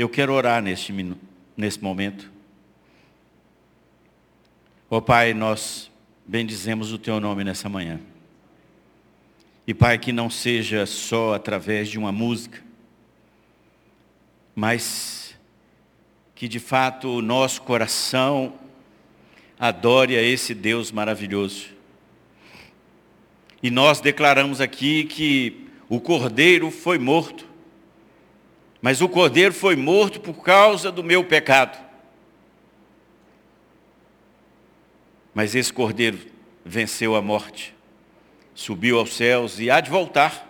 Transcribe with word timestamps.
Eu 0.00 0.08
quero 0.08 0.32
orar 0.32 0.62
neste, 0.62 0.94
nesse 1.54 1.82
momento. 1.82 2.32
Ó 4.88 4.96
oh, 4.96 5.02
Pai, 5.02 5.34
nós 5.34 5.90
bendizemos 6.24 6.90
o 6.90 6.98
Teu 6.98 7.20
nome 7.20 7.44
nessa 7.44 7.68
manhã. 7.68 8.00
E 9.66 9.74
Pai, 9.74 9.98
que 9.98 10.10
não 10.10 10.30
seja 10.30 10.86
só 10.86 11.34
através 11.34 11.86
de 11.90 11.98
uma 11.98 12.10
música, 12.10 12.62
mas 14.54 15.36
que 16.34 16.48
de 16.48 16.58
fato 16.58 17.18
o 17.18 17.20
nosso 17.20 17.60
coração 17.60 18.54
adore 19.58 20.16
a 20.16 20.22
esse 20.22 20.54
Deus 20.54 20.90
maravilhoso. 20.90 21.66
E 23.62 23.70
nós 23.70 24.00
declaramos 24.00 24.62
aqui 24.62 25.04
que 25.04 25.68
o 25.90 26.00
cordeiro 26.00 26.70
foi 26.70 26.98
morto, 26.98 27.49
mas 28.82 29.00
o 29.00 29.08
cordeiro 29.08 29.52
foi 29.52 29.76
morto 29.76 30.20
por 30.20 30.42
causa 30.42 30.90
do 30.90 31.04
meu 31.04 31.24
pecado. 31.24 31.78
Mas 35.34 35.54
esse 35.54 35.72
cordeiro 35.72 36.18
venceu 36.64 37.14
a 37.14 37.22
morte, 37.22 37.74
subiu 38.54 38.98
aos 38.98 39.14
céus 39.14 39.60
e 39.60 39.70
há 39.70 39.80
de 39.80 39.90
voltar. 39.90 40.46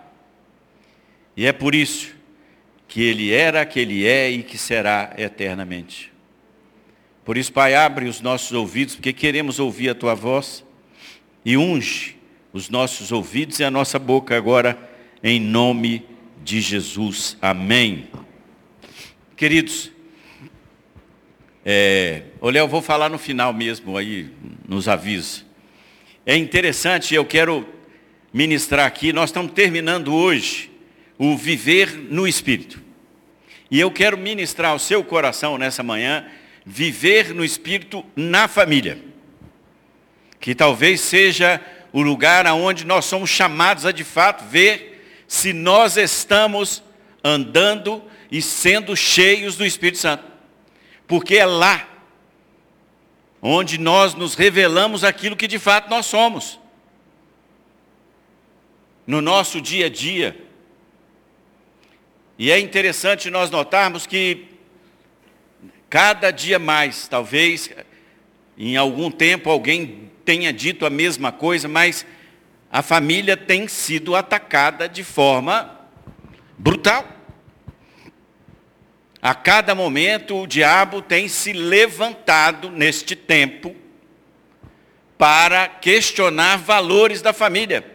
E 1.35 1.45
é 1.45 1.51
por 1.51 1.75
isso 1.75 2.15
que 2.87 3.01
ele 3.01 3.31
era, 3.31 3.65
que 3.65 3.79
ele 3.79 4.05
é 4.05 4.29
e 4.29 4.43
que 4.43 4.57
será 4.57 5.13
eternamente. 5.17 6.11
Por 7.23 7.37
isso, 7.37 7.53
Pai, 7.53 7.75
abre 7.75 8.07
os 8.07 8.19
nossos 8.19 8.51
ouvidos, 8.51 8.95
porque 8.95 9.13
queremos 9.13 9.59
ouvir 9.59 9.89
a 9.89 9.95
tua 9.95 10.15
voz 10.15 10.63
e 11.45 11.55
unge 11.55 12.17
os 12.51 12.69
nossos 12.69 13.11
ouvidos 13.11 13.59
e 13.59 13.63
a 13.63 13.71
nossa 13.71 13.97
boca 13.97 14.35
agora, 14.35 14.77
em 15.23 15.39
nome 15.39 16.05
de 16.43 16.59
Jesus. 16.59 17.37
Amém. 17.41 18.09
Queridos, 19.41 19.89
é, 21.65 22.25
olha, 22.39 22.59
eu 22.59 22.67
vou 22.67 22.79
falar 22.79 23.09
no 23.09 23.17
final 23.17 23.51
mesmo 23.51 23.97
aí, 23.97 24.29
nos 24.67 24.87
avisos. 24.87 25.43
É 26.23 26.37
interessante, 26.37 27.15
eu 27.15 27.25
quero 27.25 27.67
ministrar 28.31 28.85
aqui, 28.85 29.11
nós 29.11 29.31
estamos 29.31 29.53
terminando 29.53 30.13
hoje 30.13 30.69
o 31.17 31.35
viver 31.35 31.91
no 31.91 32.27
Espírito. 32.27 32.79
E 33.71 33.79
eu 33.79 33.89
quero 33.89 34.15
ministrar 34.15 34.73
ao 34.73 34.77
seu 34.77 35.03
coração 35.03 35.57
nessa 35.57 35.81
manhã, 35.81 36.23
viver 36.63 37.33
no 37.33 37.43
Espírito 37.43 38.05
na 38.15 38.47
família. 38.47 38.99
Que 40.39 40.53
talvez 40.53 41.01
seja 41.01 41.59
o 41.91 42.03
lugar 42.03 42.45
aonde 42.45 42.85
nós 42.85 43.05
somos 43.05 43.31
chamados 43.31 43.87
a 43.87 43.91
de 43.91 44.03
fato 44.03 44.45
ver 44.45 45.03
se 45.27 45.51
nós 45.51 45.97
estamos 45.97 46.83
andando 47.23 48.03
e 48.31 48.41
sendo 48.41 48.95
cheios 48.95 49.57
do 49.57 49.65
Espírito 49.65 49.99
Santo. 49.99 50.23
Porque 51.05 51.35
é 51.35 51.45
lá 51.45 51.87
onde 53.41 53.77
nós 53.77 54.13
nos 54.13 54.33
revelamos 54.33 55.03
aquilo 55.03 55.35
que 55.35 55.47
de 55.47 55.59
fato 55.59 55.89
nós 55.89 56.05
somos. 56.05 56.59
No 59.05 59.21
nosso 59.21 59.59
dia 59.59 59.87
a 59.87 59.89
dia, 59.89 60.41
e 62.37 62.49
é 62.49 62.59
interessante 62.59 63.29
nós 63.29 63.51
notarmos 63.51 64.07
que 64.07 64.47
cada 65.89 66.31
dia 66.31 66.57
mais, 66.57 67.07
talvez 67.07 67.69
em 68.57 68.77
algum 68.77 69.11
tempo 69.11 69.49
alguém 69.49 70.09
tenha 70.23 70.53
dito 70.53 70.85
a 70.85 70.89
mesma 70.89 71.31
coisa, 71.31 71.67
mas 71.67 72.05
a 72.71 72.81
família 72.81 73.35
tem 73.35 73.67
sido 73.67 74.15
atacada 74.15 74.87
de 74.87 75.03
forma 75.03 75.77
brutal. 76.57 77.20
A 79.21 79.35
cada 79.35 79.75
momento 79.75 80.35
o 80.35 80.47
diabo 80.47 81.01
tem 81.01 81.27
se 81.27 81.53
levantado 81.53 82.71
neste 82.71 83.15
tempo 83.15 83.75
para 85.17 85.67
questionar 85.67 86.57
valores 86.57 87.21
da 87.21 87.31
família. 87.31 87.85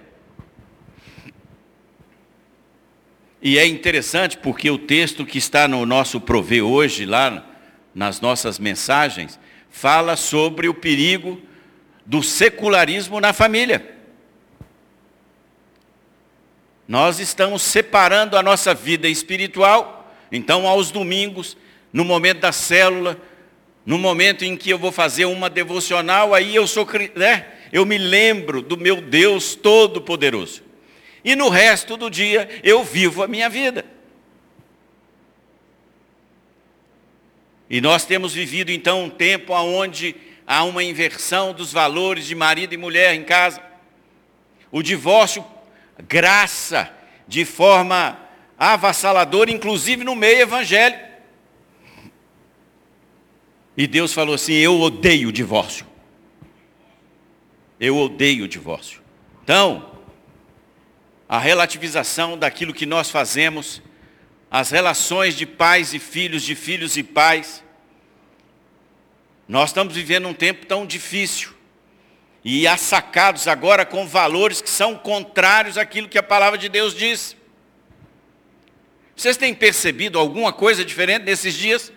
E 3.43 3.59
é 3.59 3.67
interessante 3.67 4.39
porque 4.39 4.71
o 4.71 4.79
texto 4.79 5.27
que 5.27 5.39
está 5.39 5.67
no 5.67 5.85
nosso 5.85 6.21
prover 6.21 6.65
hoje, 6.65 7.05
lá 7.05 7.45
nas 7.93 8.21
nossas 8.21 8.59
mensagens, 8.59 9.39
fala 9.69 10.17
sobre 10.17 10.69
o 10.69 10.75
perigo 10.75 11.41
do 12.05 12.23
secularismo 12.23 13.21
na 13.21 13.33
família. 13.33 13.95
Nós 16.87 17.19
estamos 17.19 17.63
separando 17.63 18.37
a 18.37 18.43
nossa 18.43 18.73
vida 18.73 19.09
espiritual, 19.09 19.96
então 20.31 20.67
aos 20.67 20.91
domingos, 20.91 21.57
no 21.93 22.05
momento 22.05 22.41
da 22.41 22.53
célula, 22.53 23.21
no 23.85 23.99
momento 23.99 24.45
em 24.45 24.57
que 24.57 24.71
eu 24.71 24.79
vou 24.79 24.91
fazer 24.91 25.25
uma 25.25 25.49
devocional, 25.49 26.35
aí 26.35 26.55
eu 26.55 26.67
sou, 26.67 26.87
né? 27.15 27.47
Eu 27.73 27.87
me 27.87 27.99
lembro 27.99 28.63
do 28.63 28.77
meu 28.77 29.01
Deus 29.01 29.55
todo-poderoso 29.55 30.67
e 31.27 31.35
no 31.35 31.49
resto 31.49 31.97
do 31.97 32.09
dia 32.09 32.49
eu 32.63 32.85
vivo 32.85 33.21
a 33.21 33.27
minha 33.27 33.49
vida. 33.49 33.85
E 37.69 37.81
nós 37.81 38.05
temos 38.05 38.33
vivido 38.33 38.71
então 38.71 39.03
um 39.03 39.11
tempo 39.11 39.53
onde 39.53 40.15
há 40.47 40.63
uma 40.63 40.85
inversão 40.85 41.53
dos 41.53 41.73
valores 41.73 42.27
de 42.27 42.37
marido 42.37 42.75
e 42.75 42.77
mulher 42.77 43.13
em 43.13 43.25
casa. 43.25 43.61
O 44.71 44.83
divórcio 44.83 45.45
graça 46.07 46.95
de 47.27 47.45
forma 47.45 48.21
avassaladora, 48.59 49.51
inclusive 49.51 50.05
no 50.05 50.15
meio 50.15 50.41
evangélico. 50.41 51.05
E 53.77 53.87
Deus 53.87 54.13
falou 54.13 54.35
assim: 54.35 54.55
Eu 54.55 54.81
odeio 54.81 55.29
o 55.29 55.33
divórcio. 55.33 55.87
Eu 57.79 57.97
odeio 57.99 58.45
o 58.45 58.49
divórcio. 58.49 59.03
Então, 59.45 59.93
a 61.29 61.39
relativização 61.39 62.39
daquilo 62.39 62.73
que 62.73 62.87
nós 62.87 63.11
fazemos, 63.11 63.83
as 64.51 64.71
relações 64.71 65.35
de 65.37 65.45
pais 65.45 65.93
e 65.93 65.99
filhos, 65.99 66.43
de 66.43 66.55
filhos 66.55 66.97
e 66.97 67.03
pais. 67.03 67.63
Nós 69.47 69.71
estamos 69.71 69.95
vivendo 69.95 70.27
um 70.27 70.35
tempo 70.35 70.67
tão 70.67 70.87
difícil 70.87 71.55
e 72.45 72.67
assacados 72.67 73.47
agora 73.47 73.85
com 73.85 74.07
valores 74.07 74.61
que 74.63 74.71
são 74.71 74.97
contrários 74.97 75.77
àquilo 75.77 76.09
que 76.09 76.19
a 76.19 76.23
palavra 76.23 76.59
de 76.59 76.69
Deus 76.69 76.95
diz. 76.95 77.37
Vocês 79.17 79.37
têm 79.37 79.55
percebido 79.55 80.19
alguma 80.19 80.53
coisa 80.53 80.85
diferente 80.85 81.25
nesses 81.25 81.55
dias? 81.55 81.93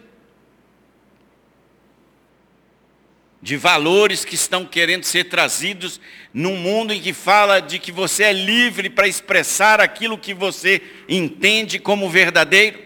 de 3.41 3.55
valores 3.55 4.25
que 4.25 4.35
estão 4.35 4.65
querendo 4.65 5.05
ser 5.05 5.25
trazidos 5.25 5.99
num 6.33 6.57
mundo 6.57 6.93
em 6.93 7.01
que 7.01 7.13
fala 7.13 7.61
de 7.61 7.79
que 7.79 7.91
você 7.91 8.23
é 8.23 8.33
livre 8.33 8.89
para 8.89 9.07
expressar 9.07 9.79
aquilo 9.79 10.17
que 10.17 10.33
você 10.33 10.81
entende 11.07 11.79
como 11.79 12.09
verdadeiro. 12.09 12.79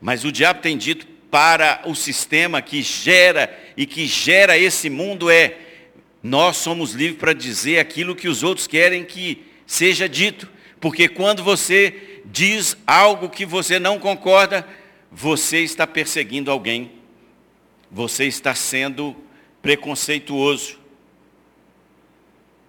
Mas 0.00 0.24
o 0.24 0.32
diabo 0.32 0.60
tem 0.60 0.76
dito 0.76 1.06
para 1.30 1.80
o 1.86 1.94
sistema 1.94 2.60
que 2.60 2.82
gera 2.82 3.58
e 3.76 3.86
que 3.86 4.06
gera 4.06 4.58
esse 4.58 4.90
mundo 4.90 5.30
é 5.30 5.56
nós 6.22 6.58
somos 6.58 6.92
livres 6.92 7.18
para 7.18 7.32
dizer 7.32 7.78
aquilo 7.78 8.14
que 8.14 8.28
os 8.28 8.42
outros 8.42 8.66
querem 8.66 9.04
que 9.04 9.42
seja 9.66 10.08
dito, 10.08 10.48
porque 10.82 11.08
quando 11.08 11.42
você 11.42 12.20
diz 12.26 12.76
algo 12.86 13.30
que 13.30 13.46
você 13.46 13.78
não 13.78 13.98
concorda, 13.98 14.68
você 15.10 15.60
está 15.60 15.86
perseguindo 15.86 16.50
alguém 16.50 17.00
você 17.92 18.24
está 18.24 18.54
sendo 18.54 19.14
preconceituoso. 19.60 20.80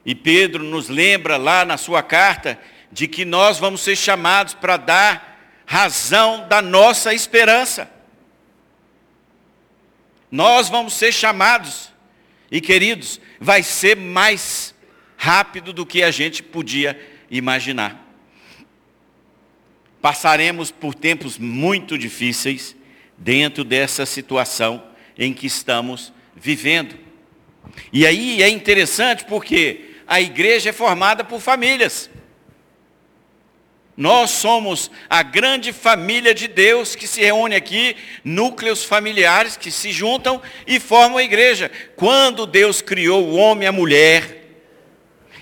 E 0.05 0.13
Pedro 0.13 0.61
nos 0.61 0.89
lembra 0.89 1.37
lá 1.37 1.63
na 1.63 1.77
sua 1.77 2.03
carta 2.03 2.59
de 2.91 3.07
que 3.07 3.23
nós 3.23 3.57
vamos 3.57 3.81
ser 3.81 3.95
chamados 3.95 4.53
para 4.53 4.75
dar 4.75 5.63
razão 5.65 6.45
da 6.49 6.61
nossa 6.61 7.13
esperança. 7.13 7.89
Nós 10.29 10.67
vamos 10.67 10.93
ser 10.93 11.13
chamados, 11.13 11.89
e 12.51 12.59
queridos, 12.59 13.21
vai 13.39 13.63
ser 13.63 13.95
mais 13.95 14.75
rápido 15.15 15.71
do 15.71 15.85
que 15.85 16.03
a 16.03 16.11
gente 16.11 16.43
podia 16.43 16.99
imaginar. 17.31 18.02
Passaremos 20.03 20.69
por 20.69 20.93
tempos 20.93 21.37
muito 21.37 21.97
difíceis 21.97 22.75
dentro 23.17 23.63
dessa 23.63 24.05
situação 24.05 24.83
em 25.17 25.33
que 25.33 25.47
estamos 25.47 26.11
vivendo. 26.35 26.97
E 27.93 28.05
aí 28.05 28.43
é 28.43 28.49
interessante 28.49 29.23
porque 29.23 29.91
a 30.05 30.19
igreja 30.19 30.71
é 30.71 30.73
formada 30.73 31.23
por 31.23 31.39
famílias. 31.39 32.09
Nós 33.95 34.31
somos 34.31 34.91
a 35.09 35.23
grande 35.23 35.71
família 35.71 36.33
de 36.33 36.49
Deus 36.49 36.97
que 36.97 37.07
se 37.07 37.21
reúne 37.21 37.55
aqui, 37.55 37.95
núcleos 38.25 38.83
familiares 38.83 39.55
que 39.55 39.71
se 39.71 39.93
juntam 39.93 40.41
e 40.67 40.81
formam 40.81 41.19
a 41.19 41.23
igreja. 41.23 41.71
Quando 41.95 42.45
Deus 42.45 42.81
criou 42.81 43.23
o 43.23 43.35
homem 43.35 43.63
e 43.63 43.67
a 43.67 43.71
mulher, 43.71 44.65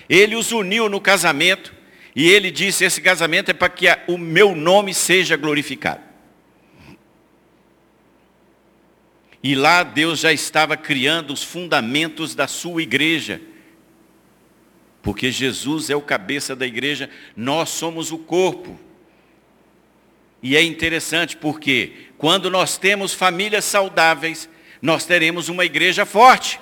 Ele 0.08 0.36
os 0.36 0.52
uniu 0.52 0.88
no 0.88 1.00
casamento 1.00 1.81
e 2.14 2.28
ele 2.28 2.50
disse: 2.50 2.84
Esse 2.84 3.00
casamento 3.00 3.50
é 3.50 3.54
para 3.54 3.68
que 3.68 3.86
o 4.06 4.18
meu 4.18 4.54
nome 4.54 4.92
seja 4.92 5.36
glorificado. 5.36 6.12
E 9.42 9.54
lá 9.56 9.82
Deus 9.82 10.20
já 10.20 10.32
estava 10.32 10.76
criando 10.76 11.32
os 11.32 11.42
fundamentos 11.42 12.34
da 12.34 12.46
sua 12.46 12.82
igreja. 12.82 13.40
Porque 15.02 15.32
Jesus 15.32 15.90
é 15.90 15.96
o 15.96 16.00
cabeça 16.00 16.54
da 16.54 16.64
igreja, 16.64 17.10
nós 17.36 17.70
somos 17.70 18.12
o 18.12 18.18
corpo. 18.18 18.78
E 20.40 20.56
é 20.56 20.62
interessante 20.62 21.36
porque 21.36 21.92
quando 22.16 22.48
nós 22.48 22.76
temos 22.76 23.12
famílias 23.12 23.64
saudáveis, 23.64 24.48
nós 24.80 25.04
teremos 25.04 25.48
uma 25.48 25.64
igreja 25.64 26.06
forte. 26.06 26.60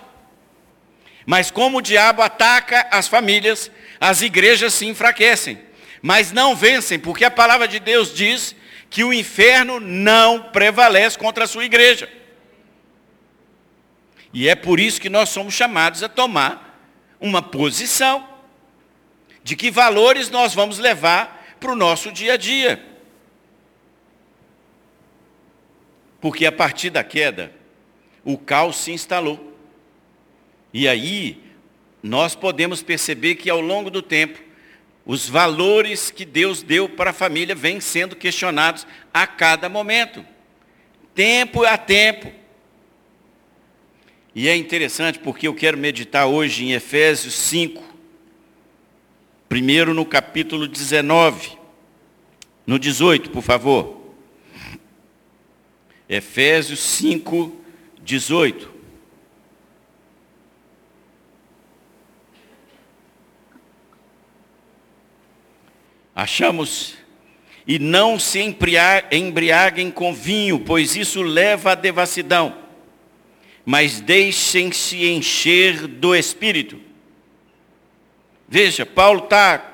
Mas 1.26 1.50
como 1.50 1.78
o 1.78 1.82
diabo 1.82 2.22
ataca 2.22 2.88
as 2.90 3.06
famílias, 3.06 3.70
as 4.00 4.22
igrejas 4.22 4.72
se 4.72 4.86
enfraquecem. 4.86 5.60
Mas 6.00 6.32
não 6.32 6.56
vencem, 6.56 6.98
porque 6.98 7.24
a 7.24 7.30
palavra 7.30 7.68
de 7.68 7.78
Deus 7.78 8.14
diz 8.14 8.56
que 8.88 9.04
o 9.04 9.12
inferno 9.12 9.78
não 9.78 10.44
prevalece 10.44 11.18
contra 11.18 11.44
a 11.44 11.46
sua 11.46 11.66
igreja. 11.66 12.10
E 14.32 14.48
é 14.48 14.54
por 14.54 14.80
isso 14.80 15.00
que 15.00 15.10
nós 15.10 15.28
somos 15.28 15.52
chamados 15.52 16.02
a 16.02 16.08
tomar 16.08 16.80
uma 17.20 17.42
posição 17.42 18.26
de 19.44 19.54
que 19.54 19.70
valores 19.70 20.30
nós 20.30 20.54
vamos 20.54 20.78
levar 20.78 21.56
para 21.60 21.72
o 21.72 21.76
nosso 21.76 22.10
dia 22.10 22.34
a 22.34 22.36
dia. 22.38 22.82
Porque 26.20 26.46
a 26.46 26.52
partir 26.52 26.90
da 26.90 27.04
queda, 27.04 27.52
o 28.24 28.38
caos 28.38 28.76
se 28.76 28.92
instalou. 28.92 29.58
E 30.72 30.86
aí, 30.86 31.49
nós 32.02 32.34
podemos 32.34 32.82
perceber 32.82 33.34
que 33.36 33.50
ao 33.50 33.60
longo 33.60 33.90
do 33.90 34.00
tempo, 34.00 34.38
os 35.04 35.28
valores 35.28 36.10
que 36.10 36.24
Deus 36.24 36.62
deu 36.62 36.88
para 36.88 37.10
a 37.10 37.14
família 37.14 37.54
vêm 37.54 37.80
sendo 37.80 38.16
questionados 38.16 38.86
a 39.12 39.26
cada 39.26 39.68
momento. 39.68 40.24
Tempo 41.14 41.64
a 41.64 41.76
tempo. 41.76 42.32
E 44.34 44.48
é 44.48 44.56
interessante 44.56 45.18
porque 45.18 45.48
eu 45.48 45.54
quero 45.54 45.76
meditar 45.76 46.26
hoje 46.26 46.64
em 46.64 46.72
Efésios 46.72 47.34
5, 47.34 47.82
primeiro 49.48 49.92
no 49.92 50.06
capítulo 50.06 50.68
19, 50.68 51.58
no 52.66 52.78
18, 52.78 53.30
por 53.30 53.42
favor. 53.42 54.00
Efésios 56.08 56.80
5, 56.80 57.60
18. 58.02 58.79
Achamos, 66.20 66.96
e 67.66 67.78
não 67.78 68.18
se 68.18 68.40
embriaguem 68.40 69.90
com 69.90 70.12
vinho, 70.12 70.60
pois 70.60 70.94
isso 70.94 71.22
leva 71.22 71.72
à 71.72 71.74
devassidão, 71.74 72.58
mas 73.64 74.02
deixem-se 74.02 75.06
encher 75.06 75.86
do 75.86 76.14
Espírito. 76.14 76.78
Veja, 78.46 78.84
Paulo 78.84 79.24
está 79.24 79.64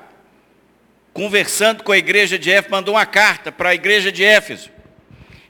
conversando 1.11 1.83
com 1.83 1.91
a 1.91 1.97
igreja 1.97 2.39
de 2.39 2.49
Éfeso, 2.49 2.71
mandou 2.71 2.95
uma 2.95 3.05
carta 3.05 3.51
para 3.51 3.71
a 3.71 3.75
igreja 3.75 4.09
de 4.09 4.23
Éfeso. 4.23 4.69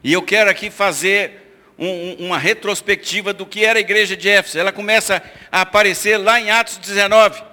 E 0.04 0.12
eu 0.12 0.24
quero 0.24 0.50
aqui 0.50 0.72
fazer 0.72 1.62
um, 1.78 2.26
uma 2.26 2.40
retrospectiva 2.40 3.34
do 3.34 3.46
que 3.46 3.64
era 3.64 3.78
a 3.78 3.82
igreja 3.82 4.18
de 4.18 4.30
Éfeso. 4.30 4.58
Ela 4.58 4.72
começa 4.72 5.22
a 5.52 5.62
aparecer 5.62 6.18
lá 6.18 6.42
em 6.42 6.50
Atos 6.50 6.78
19. 6.78 7.47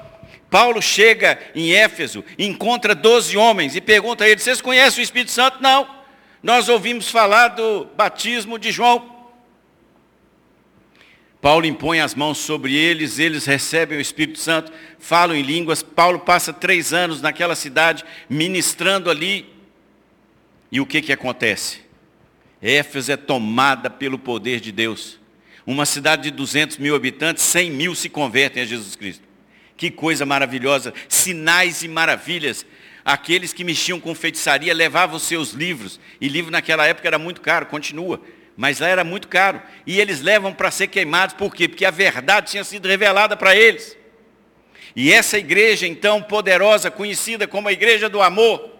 Paulo 0.54 0.80
chega 0.80 1.36
em 1.52 1.72
Éfeso, 1.72 2.24
encontra 2.38 2.94
12 2.94 3.36
homens 3.36 3.74
e 3.74 3.80
pergunta 3.80 4.22
a 4.22 4.28
eles, 4.28 4.44
vocês 4.44 4.60
conhecem 4.60 5.00
o 5.00 5.02
Espírito 5.02 5.32
Santo? 5.32 5.60
Não. 5.60 5.84
Nós 6.40 6.68
ouvimos 6.68 7.10
falar 7.10 7.48
do 7.48 7.86
batismo 7.96 8.56
de 8.56 8.70
João. 8.70 9.32
Paulo 11.40 11.66
impõe 11.66 11.98
as 11.98 12.14
mãos 12.14 12.38
sobre 12.38 12.72
eles, 12.72 13.18
eles 13.18 13.44
recebem 13.46 13.98
o 13.98 14.00
Espírito 14.00 14.38
Santo, 14.38 14.70
falam 15.00 15.34
em 15.34 15.42
línguas. 15.42 15.82
Paulo 15.82 16.20
passa 16.20 16.52
três 16.52 16.92
anos 16.92 17.20
naquela 17.20 17.56
cidade, 17.56 18.04
ministrando 18.30 19.10
ali. 19.10 19.52
E 20.70 20.80
o 20.80 20.86
que, 20.86 21.02
que 21.02 21.12
acontece? 21.12 21.80
Éfeso 22.62 23.10
é 23.10 23.16
tomada 23.16 23.90
pelo 23.90 24.20
poder 24.20 24.60
de 24.60 24.70
Deus. 24.70 25.18
Uma 25.66 25.84
cidade 25.84 26.22
de 26.22 26.30
200 26.30 26.78
mil 26.78 26.94
habitantes, 26.94 27.42
100 27.42 27.72
mil 27.72 27.92
se 27.96 28.08
convertem 28.08 28.62
a 28.62 28.66
Jesus 28.66 28.94
Cristo. 28.94 29.33
Que 29.76 29.90
coisa 29.90 30.24
maravilhosa, 30.24 30.94
sinais 31.08 31.82
e 31.82 31.88
maravilhas. 31.88 32.64
Aqueles 33.04 33.52
que 33.52 33.64
mexiam 33.64 34.00
com 34.00 34.14
feitiçaria 34.14 34.72
levavam 34.72 35.18
seus 35.18 35.50
livros, 35.50 36.00
e 36.20 36.28
livro 36.28 36.50
naquela 36.50 36.86
época 36.86 37.06
era 37.06 37.18
muito 37.18 37.40
caro, 37.40 37.66
continua, 37.66 38.20
mas 38.56 38.80
lá 38.80 38.88
era 38.88 39.04
muito 39.04 39.28
caro. 39.28 39.60
E 39.86 40.00
eles 40.00 40.20
levam 40.20 40.52
para 40.52 40.70
ser 40.70 40.86
queimados, 40.86 41.34
por 41.34 41.54
quê? 41.54 41.68
Porque 41.68 41.84
a 41.84 41.90
verdade 41.90 42.50
tinha 42.50 42.64
sido 42.64 42.88
revelada 42.88 43.36
para 43.36 43.54
eles. 43.54 43.96
E 44.96 45.12
essa 45.12 45.36
igreja, 45.36 45.86
então, 45.86 46.22
poderosa, 46.22 46.90
conhecida 46.90 47.48
como 47.48 47.68
a 47.68 47.72
igreja 47.72 48.08
do 48.08 48.22
amor, 48.22 48.70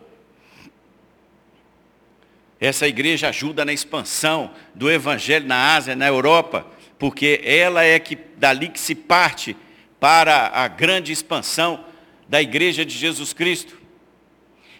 essa 2.61 2.87
igreja 2.87 3.29
ajuda 3.29 3.65
na 3.65 3.73
expansão 3.73 4.53
do 4.75 4.91
evangelho 4.91 5.47
na 5.47 5.75
Ásia, 5.75 5.97
na 5.97 6.07
Europa, 6.07 6.67
porque 6.99 7.41
ela 7.45 7.85
é 7.85 7.99
que 7.99 8.17
dali 8.37 8.69
que 8.69 8.81
se 8.81 8.95
parte 8.95 9.57
para 10.05 10.49
a 10.53 10.69
grande 10.69 11.13
expansão 11.13 11.83
da 12.29 12.43
igreja 12.43 12.85
de 12.85 12.95
Jesus 12.95 13.33
Cristo. 13.33 13.81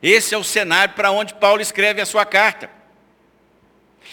Esse 0.03 0.35
é 0.35 0.37
o 0.37 0.45
cenário 0.45 0.93
para 0.93 1.11
onde 1.13 1.33
Paulo 1.33 1.63
escreve 1.63 1.99
a 2.03 2.05
sua 2.05 2.27
carta. 2.27 2.71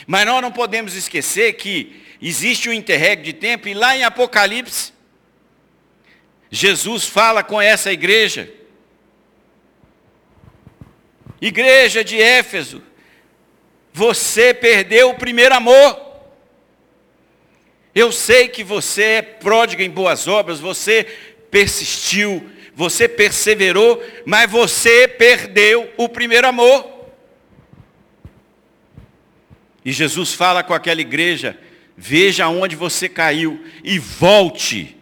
Mas 0.08 0.26
nós 0.26 0.42
não 0.42 0.54
podemos 0.54 0.96
esquecer 0.96 1.52
que 1.58 2.02
existe 2.22 2.70
um 2.70 2.72
interregno 2.72 3.26
de 3.26 3.34
tempo 3.34 3.68
e 3.68 3.74
lá 3.74 3.94
em 3.94 4.06
Apocalipse, 4.06 4.94
Jesus 6.50 7.04
fala 7.04 7.44
com 7.44 7.62
essa 7.62 7.92
igreja. 7.92 8.50
Igreja 11.42 12.06
de 12.06 12.22
Éfeso, 12.22 12.82
você 13.92 14.54
perdeu 14.54 15.10
o 15.10 15.16
primeiro 15.16 15.56
amor. 15.56 16.11
Eu 17.94 18.12
sei 18.12 18.48
que 18.48 18.64
você 18.64 19.04
é 19.04 19.22
pródigo 19.22 19.82
em 19.82 19.90
boas 19.90 20.28
obras, 20.28 20.60
você 20.60 21.06
persistiu, 21.50 22.50
você 22.74 23.08
perseverou, 23.08 24.02
mas 24.26 24.50
você 24.50 25.08
perdeu 25.08 25.92
o 25.98 26.08
primeiro 26.08 26.48
amor. 26.48 26.90
E 29.84 29.92
Jesus 29.92 30.34
fala 30.34 30.64
com 30.64 30.74
aquela 30.74 31.02
igreja: 31.02 31.60
veja 31.98 32.48
onde 32.48 32.76
você 32.76 33.10
caiu 33.10 33.64
e 33.84 34.00
volte 34.00 34.98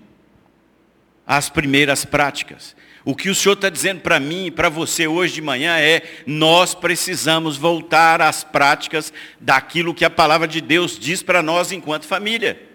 às 1.27 1.49
primeiras 1.49 2.05
práticas. 2.05 2.75
O 3.05 3.15
que 3.15 3.29
o 3.29 3.35
Senhor 3.35 3.53
está 3.53 3.69
dizendo 3.69 4.01
para 4.01 4.19
mim 4.19 4.47
e 4.47 4.51
para 4.51 4.67
você 4.67 5.07
hoje 5.07 5.35
de 5.35 5.41
manhã 5.41 5.77
é: 5.77 6.01
nós 6.25 6.73
precisamos 6.73 7.55
voltar 7.55 8.21
às 8.21 8.43
práticas 8.43 9.13
daquilo 9.39 9.93
que 9.93 10.03
a 10.03 10.09
palavra 10.09 10.47
de 10.47 10.59
Deus 10.59 10.97
diz 10.97 11.21
para 11.21 11.43
nós 11.43 11.71
enquanto 11.71 12.05
família. 12.05 12.68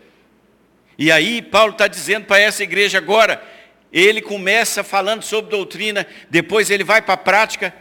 E 0.99 1.11
aí 1.11 1.43
Paulo 1.43 1.73
está 1.73 1.87
dizendo 1.89 2.27
para 2.27 2.41
essa 2.41 2.63
igreja 2.63 2.99
agora, 2.99 3.43
ele 3.93 4.21
começa 4.21 4.83
falando 4.83 5.23
sobre 5.23 5.51
doutrina, 5.51 6.07
depois 6.31 6.71
ele 6.71 6.85
vai 6.85 7.01
para 7.01 7.15
a 7.15 7.19
prática, 7.19 7.75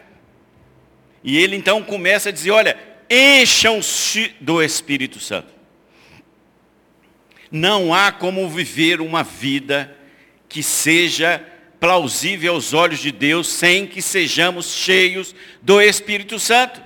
e 1.23 1.37
ele 1.37 1.55
então 1.55 1.81
começa 1.81 2.29
a 2.29 2.31
dizer, 2.31 2.51
olha, 2.51 2.77
encham-se 3.09 4.35
do 4.39 4.61
Espírito 4.61 5.19
Santo. 5.19 5.53
Não 7.51 7.93
há 7.93 8.11
como 8.11 8.49
viver 8.49 8.99
uma 8.99 9.23
vida 9.23 9.95
que 10.49 10.63
seja 10.63 11.43
plausível 11.79 12.53
aos 12.53 12.73
olhos 12.73 12.99
de 12.99 13.11
Deus 13.11 13.47
sem 13.47 13.85
que 13.85 14.01
sejamos 14.01 14.73
cheios 14.73 15.35
do 15.61 15.81
Espírito 15.81 16.39
Santo. 16.39 16.81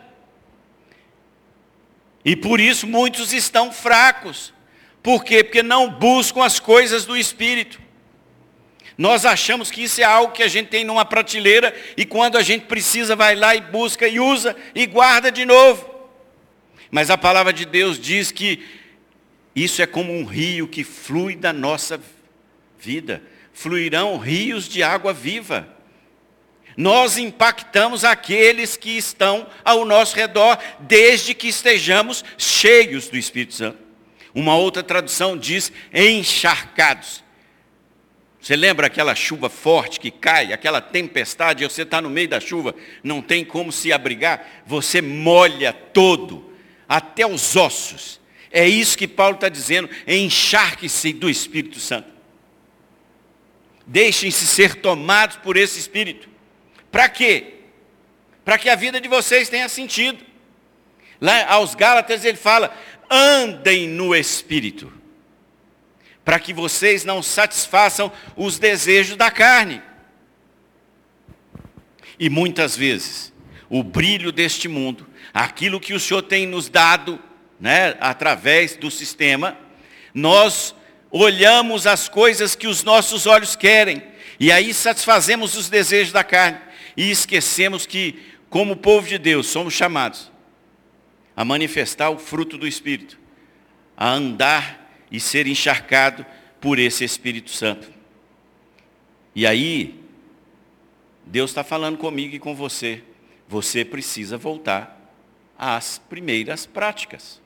E 2.25 2.35
por 2.35 2.59
isso 2.59 2.85
muitos 2.85 3.31
estão 3.31 3.71
fracos. 3.71 4.53
Por 5.07 5.23
quê? 5.23 5.41
Porque 5.41 5.63
não 5.63 5.89
buscam 5.89 6.43
as 6.43 6.59
coisas 6.59 7.05
do 7.05 7.15
Espírito. 7.15 7.79
Nós 8.97 9.25
achamos 9.25 9.71
que 9.71 9.81
isso 9.83 10.01
é 10.01 10.03
algo 10.03 10.33
que 10.33 10.43
a 10.43 10.49
gente 10.49 10.67
tem 10.67 10.83
numa 10.83 11.05
prateleira 11.05 11.73
e 11.95 12.03
quando 12.03 12.37
a 12.37 12.43
gente 12.43 12.65
precisa 12.65 13.15
vai 13.15 13.33
lá 13.33 13.55
e 13.55 13.61
busca 13.61 14.05
e 14.05 14.19
usa 14.19 14.53
e 14.75 14.85
guarda 14.85 15.31
de 15.31 15.45
novo. 15.45 15.89
Mas 16.91 17.09
a 17.09 17.17
palavra 17.17 17.53
de 17.53 17.63
Deus 17.63 17.97
diz 17.97 18.33
que 18.33 18.61
isso 19.55 19.81
é 19.81 19.85
como 19.85 20.11
um 20.11 20.25
rio 20.25 20.67
que 20.67 20.83
flui 20.83 21.37
da 21.37 21.53
nossa 21.53 22.01
vida. 22.77 23.23
Fluirão 23.53 24.17
rios 24.17 24.67
de 24.67 24.83
água 24.83 25.13
viva. 25.13 25.69
Nós 26.75 27.17
impactamos 27.17 28.03
aqueles 28.03 28.75
que 28.75 28.97
estão 28.97 29.47
ao 29.63 29.85
nosso 29.85 30.17
redor, 30.17 30.59
desde 30.81 31.33
que 31.33 31.47
estejamos 31.47 32.25
cheios 32.37 33.07
do 33.07 33.15
Espírito 33.15 33.53
Santo. 33.53 33.86
Uma 34.37 34.55
outra 34.55 34.83
tradução 34.83 35.35
diz 35.35 35.71
encharcados. 35.91 37.23
Você 38.39 38.55
lembra 38.55 38.85
aquela 38.85 39.15
chuva 39.15 39.49
forte 39.49 39.99
que 39.99 40.11
cai, 40.11 40.53
aquela 40.53 40.79
tempestade, 40.79 41.63
você 41.63 41.81
está 41.81 41.99
no 41.99 42.07
meio 42.07 42.29
da 42.29 42.39
chuva, 42.39 42.75
não 43.03 43.19
tem 43.19 43.43
como 43.43 43.71
se 43.71 43.91
abrigar, 43.91 44.61
você 44.63 45.01
molha 45.01 45.73
todo, 45.73 46.53
até 46.87 47.25
os 47.25 47.55
ossos. 47.55 48.21
É 48.51 48.67
isso 48.69 48.95
que 48.95 49.07
Paulo 49.07 49.33
está 49.33 49.49
dizendo, 49.49 49.89
encharque-se 50.07 51.13
do 51.13 51.31
Espírito 51.31 51.79
Santo. 51.79 52.07
Deixem-se 53.87 54.45
ser 54.45 54.75
tomados 54.75 55.37
por 55.37 55.57
esse 55.57 55.79
Espírito. 55.79 56.29
Para 56.91 57.09
quê? 57.09 57.55
Para 58.45 58.59
que 58.59 58.69
a 58.69 58.75
vida 58.75 59.01
de 59.01 59.07
vocês 59.07 59.49
tenha 59.49 59.67
sentido. 59.67 60.23
Lá 61.19 61.51
aos 61.51 61.73
Gálatas 61.73 62.23
ele 62.23 62.37
fala, 62.37 62.71
andem 63.09 63.87
no 63.87 64.15
Espírito. 64.15 64.91
Para 66.23 66.39
que 66.39 66.53
vocês 66.53 67.05
não 67.05 67.23
satisfaçam 67.23 68.11
os 68.35 68.59
desejos 68.59 69.15
da 69.15 69.31
carne. 69.31 69.81
E 72.19 72.29
muitas 72.29 72.75
vezes, 72.75 73.33
o 73.69 73.83
brilho 73.83 74.31
deste 74.31 74.67
mundo, 74.67 75.07
aquilo 75.33 75.79
que 75.79 75.93
o 75.93 75.99
Senhor 75.99 76.21
tem 76.21 76.45
nos 76.45 76.67
dado, 76.67 77.19
né, 77.59 77.95
através 77.99 78.75
do 78.75 78.91
sistema, 78.91 79.57
nós 80.13 80.75
olhamos 81.11 81.87
as 81.87 82.09
coisas 82.09 82.55
que 82.55 82.67
os 82.67 82.83
nossos 82.83 83.25
olhos 83.25 83.55
querem, 83.55 84.03
e 84.39 84.51
aí 84.51 84.73
satisfazemos 84.73 85.55
os 85.55 85.69
desejos 85.69 86.11
da 86.11 86.23
carne, 86.23 86.59
e 86.95 87.09
esquecemos 87.09 87.85
que, 87.85 88.19
como 88.49 88.75
povo 88.75 89.07
de 89.07 89.17
Deus, 89.17 89.47
somos 89.47 89.73
chamados 89.73 90.31
a 91.37 91.45
manifestar 91.45 92.09
o 92.09 92.17
fruto 92.17 92.57
do 92.57 92.67
Espírito, 92.67 93.19
a 93.95 94.09
andar 94.09 95.05
e 95.11 95.19
ser 95.19 95.45
encharcado 95.45 96.25
por 96.59 96.79
esse 96.79 97.03
Espírito 97.03 97.51
Santo. 97.51 97.93
E 99.35 99.45
aí, 99.45 100.01
Deus 101.23 101.51
está 101.51 101.63
falando 101.63 101.99
comigo 101.99 102.35
e 102.35 102.39
com 102.39 102.55
você. 102.55 103.03
Você 103.47 103.85
precisa 103.85 104.35
voltar 104.35 104.99
às 105.55 105.99
primeiras 106.09 106.65
práticas. 106.65 107.39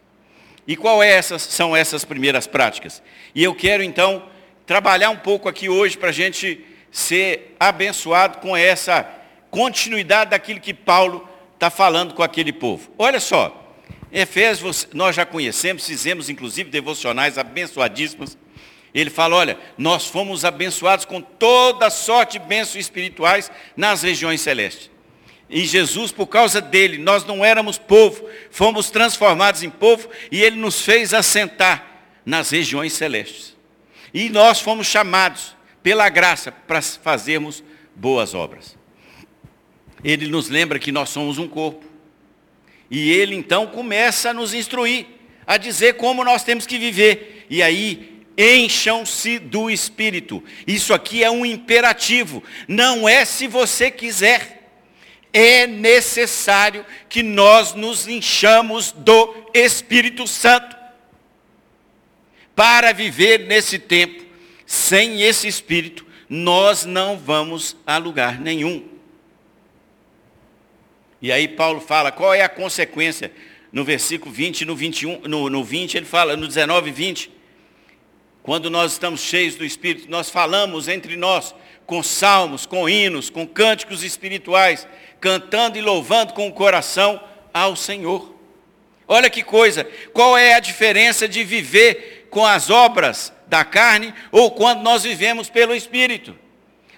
E 0.65 0.77
qual 0.77 1.03
é 1.03 1.09
essas, 1.11 1.41
são 1.41 1.75
essas 1.75 2.05
primeiras 2.05 2.47
práticas? 2.47 3.03
E 3.35 3.43
eu 3.43 3.53
quero 3.53 3.83
então 3.83 4.25
trabalhar 4.65 5.09
um 5.09 5.17
pouco 5.17 5.49
aqui 5.49 5.67
hoje 5.67 5.97
para 5.97 6.09
a 6.09 6.13
gente 6.13 6.65
ser 6.89 7.57
abençoado 7.59 8.37
com 8.37 8.55
essa 8.55 9.03
continuidade 9.49 10.31
daquilo 10.31 10.61
que 10.61 10.73
Paulo 10.73 11.27
está 11.55 11.69
falando 11.69 12.13
com 12.13 12.23
aquele 12.23 12.53
povo. 12.53 12.89
Olha 12.97 13.19
só, 13.19 13.60
Efésios 14.11 14.87
nós 14.93 15.15
já 15.15 15.25
conhecemos, 15.25 15.85
fizemos 15.85 16.29
inclusive 16.29 16.69
devocionais 16.69 17.37
abençoadíssimos. 17.37 18.37
Ele 18.93 19.09
fala, 19.09 19.37
olha, 19.37 19.57
nós 19.77 20.07
fomos 20.07 20.43
abençoados 20.43 21.05
com 21.05 21.21
toda 21.21 21.89
sorte 21.89 22.37
de 22.37 22.45
bênçãos 22.45 22.75
espirituais 22.75 23.49
nas 23.75 24.03
regiões 24.03 24.41
celestes. 24.41 24.91
E 25.49 25.65
Jesus, 25.65 26.11
por 26.11 26.27
causa 26.27 26.61
dele, 26.61 26.97
nós 26.97 27.25
não 27.25 27.43
éramos 27.43 27.77
povo, 27.77 28.25
fomos 28.49 28.89
transformados 28.89 29.63
em 29.63 29.69
povo 29.69 30.09
e 30.31 30.41
ele 30.41 30.55
nos 30.55 30.81
fez 30.81 31.13
assentar 31.13 31.85
nas 32.25 32.49
regiões 32.49 32.93
celestes. 32.93 33.55
E 34.13 34.29
nós 34.29 34.59
fomos 34.59 34.87
chamados 34.87 35.55
pela 35.83 36.07
graça 36.09 36.51
para 36.51 36.81
fazermos 36.81 37.63
boas 37.95 38.33
obras. 38.33 38.77
Ele 40.03 40.27
nos 40.27 40.49
lembra 40.49 40.79
que 40.79 40.91
nós 40.91 41.09
somos 41.09 41.37
um 41.37 41.47
corpo. 41.47 41.90
E 42.91 43.09
ele 43.09 43.33
então 43.33 43.65
começa 43.65 44.29
a 44.29 44.33
nos 44.33 44.53
instruir, 44.53 45.07
a 45.47 45.57
dizer 45.57 45.93
como 45.93 46.23
nós 46.23 46.43
temos 46.43 46.67
que 46.67 46.77
viver. 46.77 47.47
E 47.49 47.63
aí, 47.63 48.21
encham-se 48.37 49.39
do 49.39 49.69
Espírito. 49.69 50.43
Isso 50.67 50.93
aqui 50.93 51.23
é 51.23 51.31
um 51.31 51.45
imperativo. 51.45 52.43
Não 52.67 53.09
é 53.09 53.25
se 53.25 53.47
você 53.47 53.89
quiser 53.89 54.59
é 55.33 55.65
necessário 55.65 56.85
que 57.07 57.23
nós 57.23 57.73
nos 57.73 58.07
enchamos 58.07 58.91
do 58.91 59.33
Espírito 59.53 60.27
Santo 60.27 60.75
para 62.55 62.91
viver 62.91 63.47
nesse 63.47 63.79
tempo. 63.79 64.25
Sem 64.65 65.21
esse 65.21 65.47
Espírito, 65.47 66.05
nós 66.29 66.85
não 66.85 67.17
vamos 67.17 67.75
a 67.85 67.97
lugar 67.97 68.39
nenhum. 68.39 68.83
E 71.21 71.31
aí 71.31 71.47
Paulo 71.47 71.79
fala, 71.79 72.11
qual 72.11 72.33
é 72.33 72.41
a 72.41 72.49
consequência? 72.49 73.31
No 73.71 73.83
versículo 73.83 74.33
20 74.33 74.65
no 74.65 74.75
21, 74.75 75.21
no, 75.21 75.49
no 75.49 75.63
20 75.63 75.95
ele 75.95 76.05
fala, 76.05 76.35
no 76.35 76.47
19 76.47 76.89
e 76.89 76.93
20, 76.93 77.31
quando 78.43 78.69
nós 78.69 78.93
estamos 78.93 79.21
cheios 79.21 79.55
do 79.55 79.63
Espírito, 79.63 80.09
nós 80.09 80.29
falamos 80.29 80.87
entre 80.87 81.15
nós 81.15 81.53
com 81.85 82.01
salmos, 82.01 82.65
com 82.65 82.89
hinos, 82.89 83.29
com 83.29 83.47
cânticos 83.47 84.03
espirituais, 84.03 84.87
cantando 85.19 85.77
e 85.77 85.81
louvando 85.81 86.33
com 86.33 86.47
o 86.47 86.53
coração 86.53 87.21
ao 87.53 87.75
Senhor. 87.75 88.35
Olha 89.07 89.29
que 89.29 89.43
coisa, 89.43 89.83
qual 90.13 90.37
é 90.37 90.53
a 90.53 90.59
diferença 90.59 91.27
de 91.27 91.43
viver 91.43 92.27
com 92.29 92.45
as 92.45 92.69
obras 92.69 93.31
da 93.47 93.63
carne 93.63 94.13
ou 94.31 94.51
quando 94.51 94.81
nós 94.81 95.03
vivemos 95.03 95.49
pelo 95.49 95.75
Espírito? 95.75 96.35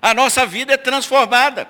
A 0.01 0.13
nossa 0.13 0.45
vida 0.45 0.73
é 0.73 0.77
transformada. 0.77 1.67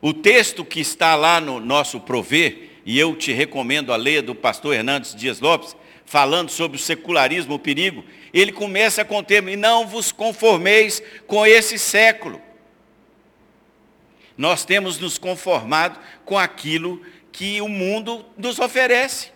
O 0.00 0.12
texto 0.12 0.64
que 0.64 0.80
está 0.80 1.14
lá 1.14 1.40
no 1.40 1.58
nosso 1.58 2.00
prover, 2.00 2.70
e 2.84 2.98
eu 2.98 3.16
te 3.16 3.32
recomendo 3.32 3.92
a 3.92 3.96
ler 3.96 4.22
do 4.22 4.34
pastor 4.34 4.74
Hernandes 4.74 5.14
Dias 5.14 5.40
Lopes, 5.40 5.76
falando 6.04 6.50
sobre 6.50 6.76
o 6.76 6.80
secularismo, 6.80 7.54
o 7.54 7.58
perigo, 7.58 8.04
ele 8.32 8.52
começa 8.52 9.04
com 9.04 9.18
o 9.18 9.22
termo, 9.22 9.48
e 9.48 9.56
não 9.56 9.86
vos 9.86 10.12
conformeis 10.12 11.02
com 11.26 11.44
esse 11.44 11.78
século, 11.78 12.40
nós 14.36 14.64
temos 14.64 14.98
nos 14.98 15.16
conformado 15.18 15.98
com 16.24 16.38
aquilo 16.38 17.00
que 17.32 17.60
o 17.60 17.68
mundo 17.68 18.24
nos 18.36 18.58
oferece. 18.58 19.30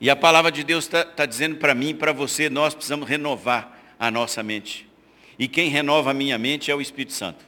E 0.00 0.08
a 0.08 0.16
palavra 0.16 0.52
de 0.52 0.62
Deus 0.62 0.84
está 0.84 1.04
tá 1.04 1.26
dizendo 1.26 1.56
para 1.56 1.74
mim 1.74 1.88
e 1.88 1.94
para 1.94 2.12
você, 2.12 2.48
nós 2.48 2.74
precisamos 2.74 3.08
renovar 3.08 3.80
a 3.98 4.10
nossa 4.10 4.42
mente. 4.42 4.88
E 5.38 5.48
quem 5.48 5.68
renova 5.68 6.10
a 6.10 6.14
minha 6.14 6.38
mente 6.38 6.70
é 6.70 6.74
o 6.74 6.80
Espírito 6.80 7.12
Santo. 7.12 7.44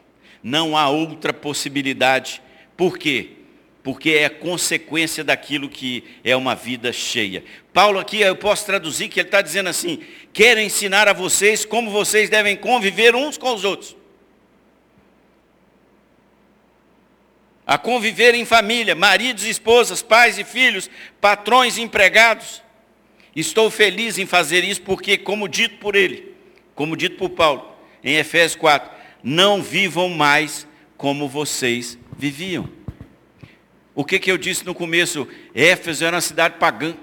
Não 0.46 0.76
há 0.76 0.88
outra 0.88 1.32
possibilidade. 1.32 2.40
Por 2.76 2.96
quê? 2.96 3.30
Porque 3.82 4.10
é 4.10 4.28
consequência 4.28 5.24
daquilo 5.24 5.68
que 5.68 6.04
é 6.22 6.36
uma 6.36 6.54
vida 6.54 6.92
cheia. 6.92 7.42
Paulo 7.72 7.98
aqui, 7.98 8.20
eu 8.20 8.36
posso 8.36 8.64
traduzir 8.64 9.08
que 9.08 9.18
ele 9.18 9.26
está 9.26 9.42
dizendo 9.42 9.68
assim, 9.68 9.98
quero 10.32 10.60
ensinar 10.60 11.08
a 11.08 11.12
vocês 11.12 11.64
como 11.64 11.90
vocês 11.90 12.30
devem 12.30 12.54
conviver 12.54 13.16
uns 13.16 13.36
com 13.36 13.52
os 13.52 13.64
outros. 13.64 13.96
a 17.66 17.76
conviver 17.76 18.32
em 18.36 18.44
família, 18.44 18.94
maridos 18.94 19.44
e 19.44 19.50
esposas, 19.50 20.00
pais 20.00 20.38
e 20.38 20.44
filhos, 20.44 20.88
patrões 21.20 21.76
e 21.76 21.82
empregados. 21.82 22.62
Estou 23.34 23.68
feliz 23.72 24.16
em 24.18 24.24
fazer 24.24 24.62
isso 24.62 24.82
porque, 24.82 25.18
como 25.18 25.48
dito 25.48 25.78
por 25.78 25.96
ele, 25.96 26.32
como 26.76 26.96
dito 26.96 27.16
por 27.16 27.30
Paulo, 27.30 27.76
em 28.04 28.14
Efésios 28.14 28.54
4, 28.54 28.95
não 29.22 29.62
vivam 29.62 30.08
mais 30.08 30.66
como 30.96 31.28
vocês 31.28 31.98
viviam. 32.16 32.68
O 33.94 34.04
que, 34.04 34.18
que 34.18 34.30
eu 34.30 34.36
disse 34.36 34.64
no 34.64 34.74
começo? 34.74 35.26
Éfeso 35.54 36.04
era 36.04 36.16
uma 36.16 36.20
cidade 36.20 36.56
pagã, 36.58 36.94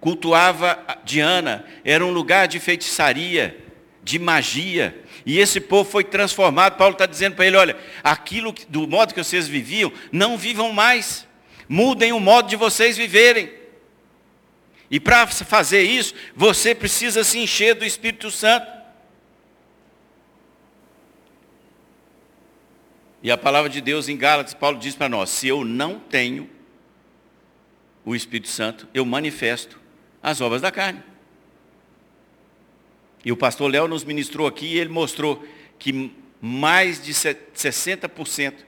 cultuava 0.00 0.78
Diana, 1.04 1.64
era 1.84 2.04
um 2.04 2.10
lugar 2.10 2.46
de 2.46 2.60
feitiçaria, 2.60 3.58
de 4.04 4.18
magia, 4.18 5.02
e 5.26 5.40
esse 5.40 5.60
povo 5.60 5.90
foi 5.90 6.04
transformado. 6.04 6.76
Paulo 6.76 6.92
está 6.92 7.04
dizendo 7.06 7.34
para 7.34 7.46
ele: 7.46 7.56
olha, 7.56 7.76
aquilo 8.04 8.54
do 8.68 8.86
modo 8.86 9.12
que 9.12 9.22
vocês 9.22 9.48
viviam, 9.48 9.92
não 10.12 10.38
vivam 10.38 10.72
mais. 10.72 11.26
Mudem 11.68 12.12
o 12.12 12.20
modo 12.20 12.48
de 12.48 12.54
vocês 12.54 12.96
viverem. 12.96 13.52
E 14.88 15.00
para 15.00 15.26
fazer 15.26 15.82
isso, 15.82 16.14
você 16.36 16.72
precisa 16.72 17.24
se 17.24 17.40
encher 17.40 17.74
do 17.74 17.84
Espírito 17.84 18.30
Santo. 18.30 18.75
E 23.26 23.30
a 23.32 23.36
palavra 23.36 23.68
de 23.68 23.80
Deus 23.80 24.08
em 24.08 24.16
Gálatas, 24.16 24.54
Paulo 24.54 24.78
diz 24.78 24.94
para 24.94 25.08
nós: 25.08 25.30
se 25.30 25.48
eu 25.48 25.64
não 25.64 25.98
tenho 25.98 26.48
o 28.04 28.14
Espírito 28.14 28.46
Santo, 28.46 28.86
eu 28.94 29.04
manifesto 29.04 29.80
as 30.22 30.40
obras 30.40 30.62
da 30.62 30.70
carne. 30.70 31.02
E 33.24 33.32
o 33.32 33.36
pastor 33.36 33.68
Léo 33.68 33.88
nos 33.88 34.04
ministrou 34.04 34.46
aqui 34.46 34.66
e 34.66 34.78
ele 34.78 34.90
mostrou 34.90 35.44
que 35.76 36.14
mais 36.40 37.02
de 37.02 37.12
60% 37.12 38.58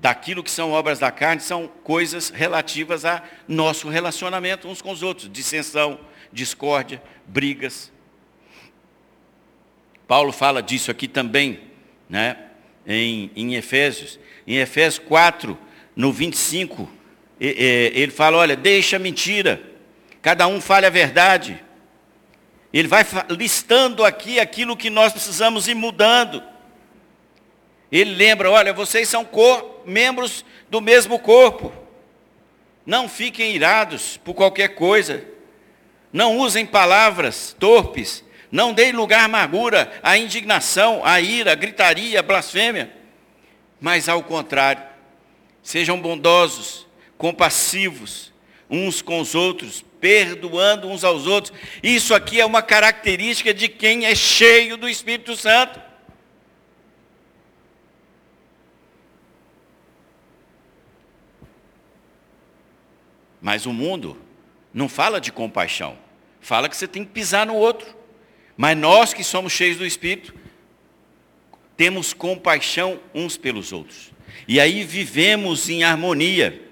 daquilo 0.00 0.42
que 0.42 0.50
são 0.50 0.72
obras 0.72 0.98
da 0.98 1.12
carne 1.12 1.40
são 1.40 1.68
coisas 1.68 2.30
relativas 2.30 3.04
a 3.04 3.22
nosso 3.46 3.88
relacionamento 3.88 4.66
uns 4.66 4.82
com 4.82 4.90
os 4.90 5.04
outros, 5.04 5.30
dissensão, 5.30 6.00
discórdia, 6.32 7.00
brigas. 7.28 7.92
Paulo 10.08 10.32
fala 10.32 10.60
disso 10.60 10.90
aqui 10.90 11.06
também, 11.06 11.60
né, 12.08 12.50
em, 12.86 13.30
em 13.34 13.54
Efésios. 13.54 14.18
Em 14.46 14.56
Efésios 14.56 15.04
4, 15.06 15.56
no 15.96 16.12
25, 16.12 16.88
ele 17.40 18.12
fala, 18.12 18.38
olha, 18.38 18.56
deixa 18.56 18.96
a 18.96 18.98
mentira, 18.98 19.60
cada 20.20 20.46
um 20.46 20.60
fale 20.60 20.86
a 20.86 20.90
verdade, 20.90 21.62
ele 22.72 22.88
vai 22.88 23.04
listando 23.30 24.04
aqui 24.04 24.40
aquilo 24.40 24.76
que 24.76 24.90
nós 24.90 25.12
precisamos 25.12 25.68
ir 25.68 25.74
mudando. 25.74 26.42
Ele 27.90 28.12
lembra, 28.16 28.50
olha, 28.50 28.72
vocês 28.72 29.08
são 29.08 29.24
cor, 29.24 29.82
membros 29.86 30.44
do 30.68 30.80
mesmo 30.80 31.16
corpo. 31.20 31.72
Não 32.84 33.08
fiquem 33.08 33.54
irados 33.54 34.16
por 34.16 34.34
qualquer 34.34 34.74
coisa. 34.74 35.24
Não 36.12 36.38
usem 36.38 36.66
palavras 36.66 37.54
torpes. 37.56 38.24
Não 38.54 38.72
deem 38.72 38.92
lugar 38.92 39.22
à 39.22 39.24
amargura, 39.24 39.92
à 40.00 40.16
indignação, 40.16 41.04
à 41.04 41.20
ira, 41.20 41.50
à 41.50 41.54
gritaria, 41.56 42.20
à 42.20 42.22
blasfêmia. 42.22 42.88
Mas 43.80 44.08
ao 44.08 44.22
contrário, 44.22 44.80
sejam 45.60 46.00
bondosos, 46.00 46.86
compassivos 47.18 48.32
uns 48.70 49.02
com 49.02 49.18
os 49.18 49.34
outros, 49.34 49.84
perdoando 50.00 50.86
uns 50.86 51.02
aos 51.02 51.26
outros. 51.26 51.52
Isso 51.82 52.14
aqui 52.14 52.40
é 52.40 52.46
uma 52.46 52.62
característica 52.62 53.52
de 53.52 53.68
quem 53.68 54.06
é 54.06 54.14
cheio 54.14 54.76
do 54.76 54.88
Espírito 54.88 55.34
Santo. 55.34 55.82
Mas 63.40 63.66
o 63.66 63.72
mundo 63.72 64.16
não 64.72 64.88
fala 64.88 65.20
de 65.20 65.32
compaixão. 65.32 65.98
Fala 66.40 66.68
que 66.68 66.76
você 66.76 66.86
tem 66.86 67.04
que 67.04 67.10
pisar 67.10 67.44
no 67.44 67.56
outro. 67.56 68.03
Mas 68.56 68.76
nós 68.76 69.12
que 69.12 69.24
somos 69.24 69.52
cheios 69.52 69.76
do 69.76 69.86
Espírito, 69.86 70.34
temos 71.76 72.12
compaixão 72.12 73.00
uns 73.14 73.36
pelos 73.36 73.72
outros. 73.72 74.12
E 74.46 74.60
aí 74.60 74.84
vivemos 74.84 75.68
em 75.68 75.82
harmonia. 75.82 76.62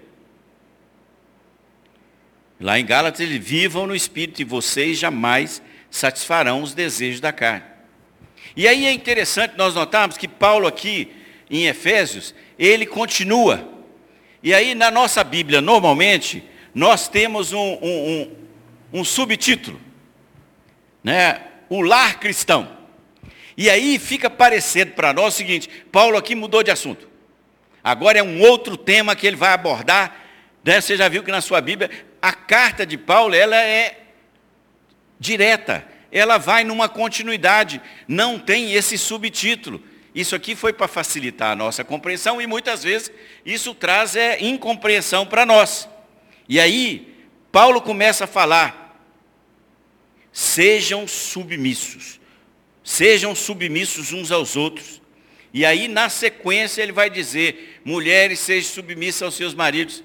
Lá 2.61 2.79
em 2.79 2.87
Gálatas 2.87 3.21
ele 3.21 3.39
vivam 3.39 3.87
no 3.87 3.95
Espírito 3.95 4.41
e 4.41 4.45
vocês 4.45 4.99
jamais 4.99 5.61
satisfarão 5.91 6.63
os 6.63 6.75
desejos 6.75 7.21
da 7.21 7.33
carne. 7.33 7.65
E 8.57 8.69
aí 8.69 8.87
é 8.87 8.93
interessante 8.93 9.57
nós 9.57 9.75
notarmos 9.75 10.17
que 10.17 10.29
Paulo 10.29 10.67
aqui 10.67 11.11
em 11.51 11.67
Efésios, 11.67 12.35
ele 12.59 12.87
continua. 12.87 13.69
E 14.43 14.55
aí 14.55 14.75
na 14.75 14.91
nossa 14.91 15.23
Bíblia, 15.23 15.61
normalmente, 15.61 16.43
nós 16.75 17.09
temos 17.09 17.53
um, 17.53 17.59
um, 17.59 18.31
um, 18.93 19.01
um 19.01 19.05
subtítulo, 19.05 19.81
né? 21.05 21.52
O 21.73 21.81
lar 21.81 22.21
cristão. 22.21 22.69
E 23.57 23.71
aí 23.71 23.99
fica 23.99 24.29
parecendo 24.29 24.93
para 24.93 25.13
nós 25.13 25.33
o 25.33 25.37
seguinte, 25.39 25.71
Paulo 25.91 26.19
aqui 26.19 26.35
mudou 26.35 26.63
de 26.63 26.71
assunto. 26.71 27.09
Agora 27.83 28.19
é 28.19 28.23
um 28.23 28.43
outro 28.43 28.77
tema 28.77 29.17
que 29.17 29.27
ele 29.27 29.37
vai 29.37 29.53
abordar. 29.53 30.15
Né? 30.63 30.81
Você 30.81 30.99
já 30.99 31.09
viu 31.09 31.23
que 31.23 31.31
na 31.31 31.41
sua 31.41 31.63
Bíblia, 31.63 31.91
a 32.21 32.33
carta 32.35 32.85
de 32.85 32.99
Paulo, 32.99 33.35
ela 33.35 33.57
é 33.57 34.01
direta. 35.19 35.87
Ela 36.13 36.37
vai 36.37 36.63
numa 36.63 36.91
continuidade. 36.91 37.81
Não 38.07 38.39
tem 38.39 38.75
esse 38.75 38.99
subtítulo. 38.99 39.83
Isso 40.15 40.37
aqui 40.37 40.55
foi 40.55 40.75
para 40.75 40.87
facilitar 40.87 41.53
a 41.53 41.57
nossa 41.57 41.83
compreensão 41.83 42.39
e 42.39 42.47
muitas 42.47 42.83
vezes 42.83 43.11
isso 43.47 43.75
traz 43.75 44.15
é, 44.15 44.39
incompreensão 44.43 45.25
para 45.25 45.47
nós. 45.47 45.89
E 46.47 46.61
aí, 46.61 47.17
Paulo 47.51 47.81
começa 47.81 48.25
a 48.25 48.27
falar, 48.27 48.82
sejam 50.33 51.07
submissos, 51.07 52.19
sejam 52.83 53.35
submissos 53.35 54.13
uns 54.13 54.33
aos 54.33 54.57
outros. 54.57 55.03
E 55.53 55.67
aí, 55.67 55.87
na 55.87 56.09
sequência, 56.09 56.83
ele 56.83 56.93
vai 56.93 57.11
dizer, 57.11 57.81
mulheres, 57.85 58.41
sejam 58.41 58.71
submissas 58.71 59.23
aos 59.23 59.35
seus 59.35 59.55
maridos, 59.55 60.03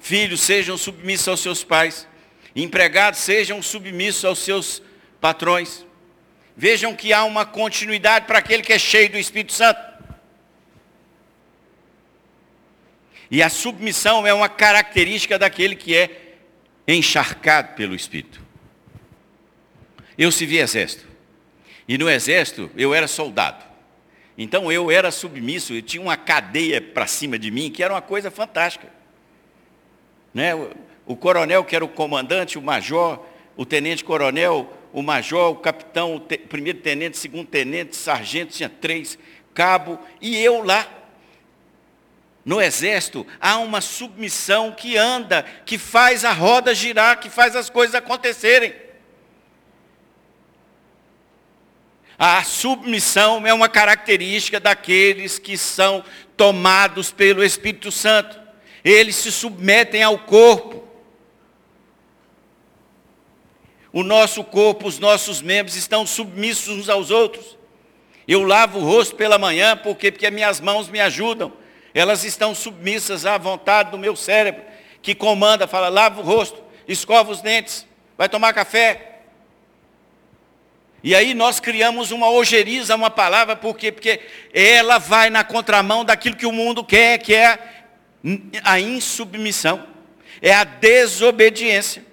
filhos, 0.00 0.40
sejam 0.40 0.78
submissos 0.78 1.28
aos 1.28 1.40
seus 1.40 1.62
pais, 1.62 2.08
empregados, 2.56 3.20
sejam 3.20 3.62
submissos 3.62 4.24
aos 4.24 4.38
seus 4.38 4.82
patrões. 5.20 5.86
Vejam 6.56 6.96
que 6.96 7.12
há 7.12 7.22
uma 7.24 7.44
continuidade 7.44 8.26
para 8.26 8.38
aquele 8.38 8.62
que 8.62 8.72
é 8.72 8.78
cheio 8.78 9.10
do 9.10 9.18
Espírito 9.18 9.52
Santo. 9.52 9.78
E 13.30 13.42
a 13.42 13.50
submissão 13.50 14.26
é 14.26 14.32
uma 14.32 14.48
característica 14.48 15.38
daquele 15.38 15.76
que 15.76 15.94
é 15.94 16.36
encharcado 16.88 17.74
pelo 17.74 17.94
Espírito. 17.94 18.47
Eu 20.18 20.32
servi 20.32 20.58
exército. 20.58 21.06
E 21.86 21.96
no 21.96 22.10
exército 22.10 22.70
eu 22.76 22.92
era 22.92 23.06
soldado. 23.06 23.64
Então 24.36 24.70
eu 24.70 24.90
era 24.90 25.10
submisso, 25.10 25.72
eu 25.72 25.82
tinha 25.82 26.02
uma 26.02 26.16
cadeia 26.16 26.80
para 26.80 27.06
cima 27.06 27.38
de 27.38 27.50
mim, 27.50 27.70
que 27.70 27.82
era 27.82 27.94
uma 27.94 28.02
coisa 28.02 28.30
fantástica. 28.30 28.88
Né? 30.34 30.52
O 31.06 31.16
coronel, 31.16 31.64
que 31.64 31.74
era 31.74 31.84
o 31.84 31.88
comandante, 31.88 32.58
o 32.58 32.62
major, 32.62 33.24
o 33.56 33.64
tenente-coronel, 33.64 34.72
o 34.92 35.02
major, 35.02 35.52
o 35.52 35.56
capitão, 35.56 36.16
o 36.16 36.20
primeiro 36.20 36.80
tenente, 36.80 37.16
segundo 37.16 37.46
tenente, 37.46 37.96
sargento, 37.96 38.52
tinha 38.52 38.68
três, 38.68 39.18
cabo, 39.54 39.98
e 40.20 40.36
eu 40.36 40.62
lá 40.62 40.86
no 42.44 42.60
exército 42.60 43.26
há 43.40 43.58
uma 43.58 43.80
submissão 43.80 44.72
que 44.72 44.96
anda, 44.96 45.42
que 45.66 45.76
faz 45.76 46.24
a 46.24 46.32
roda 46.32 46.74
girar, 46.74 47.18
que 47.18 47.28
faz 47.28 47.56
as 47.56 47.68
coisas 47.68 47.94
acontecerem. 47.94 48.72
A 52.18 52.42
submissão 52.42 53.46
é 53.46 53.54
uma 53.54 53.68
característica 53.68 54.58
daqueles 54.58 55.38
que 55.38 55.56
são 55.56 56.02
tomados 56.36 57.12
pelo 57.12 57.44
Espírito 57.44 57.92
Santo. 57.92 58.36
Eles 58.84 59.14
se 59.14 59.30
submetem 59.30 60.02
ao 60.02 60.18
corpo. 60.18 60.82
O 63.92 64.02
nosso 64.02 64.42
corpo, 64.42 64.88
os 64.88 64.98
nossos 64.98 65.40
membros 65.40 65.76
estão 65.76 66.04
submissos 66.04 66.76
uns 66.76 66.88
aos 66.88 67.10
outros. 67.10 67.56
Eu 68.26 68.42
lavo 68.42 68.80
o 68.80 68.84
rosto 68.84 69.14
pela 69.14 69.38
manhã, 69.38 69.76
porque 69.76 70.10
porque 70.10 70.30
minhas 70.30 70.60
mãos 70.60 70.88
me 70.88 71.00
ajudam. 71.00 71.52
Elas 71.94 72.24
estão 72.24 72.54
submissas 72.54 73.26
à 73.26 73.38
vontade 73.38 73.92
do 73.92 73.98
meu 73.98 74.14
cérebro, 74.14 74.62
que 75.00 75.14
comanda, 75.14 75.66
fala, 75.66 75.88
lava 75.88 76.20
o 76.20 76.24
rosto, 76.24 76.62
escova 76.86 77.30
os 77.30 77.40
dentes, 77.40 77.86
vai 78.16 78.28
tomar 78.28 78.52
café. 78.52 79.17
E 81.02 81.14
aí 81.14 81.32
nós 81.32 81.60
criamos 81.60 82.10
uma 82.10 82.30
ojeriza, 82.30 82.94
uma 82.96 83.10
palavra, 83.10 83.54
por 83.54 83.76
quê? 83.76 83.92
Porque 83.92 84.20
ela 84.52 84.98
vai 84.98 85.30
na 85.30 85.44
contramão 85.44 86.04
daquilo 86.04 86.36
que 86.36 86.46
o 86.46 86.52
mundo 86.52 86.82
quer, 86.82 87.18
que 87.18 87.34
é 87.34 87.86
a 88.64 88.80
insubmissão, 88.80 89.86
é 90.42 90.52
a 90.52 90.64
desobediência. 90.64 92.04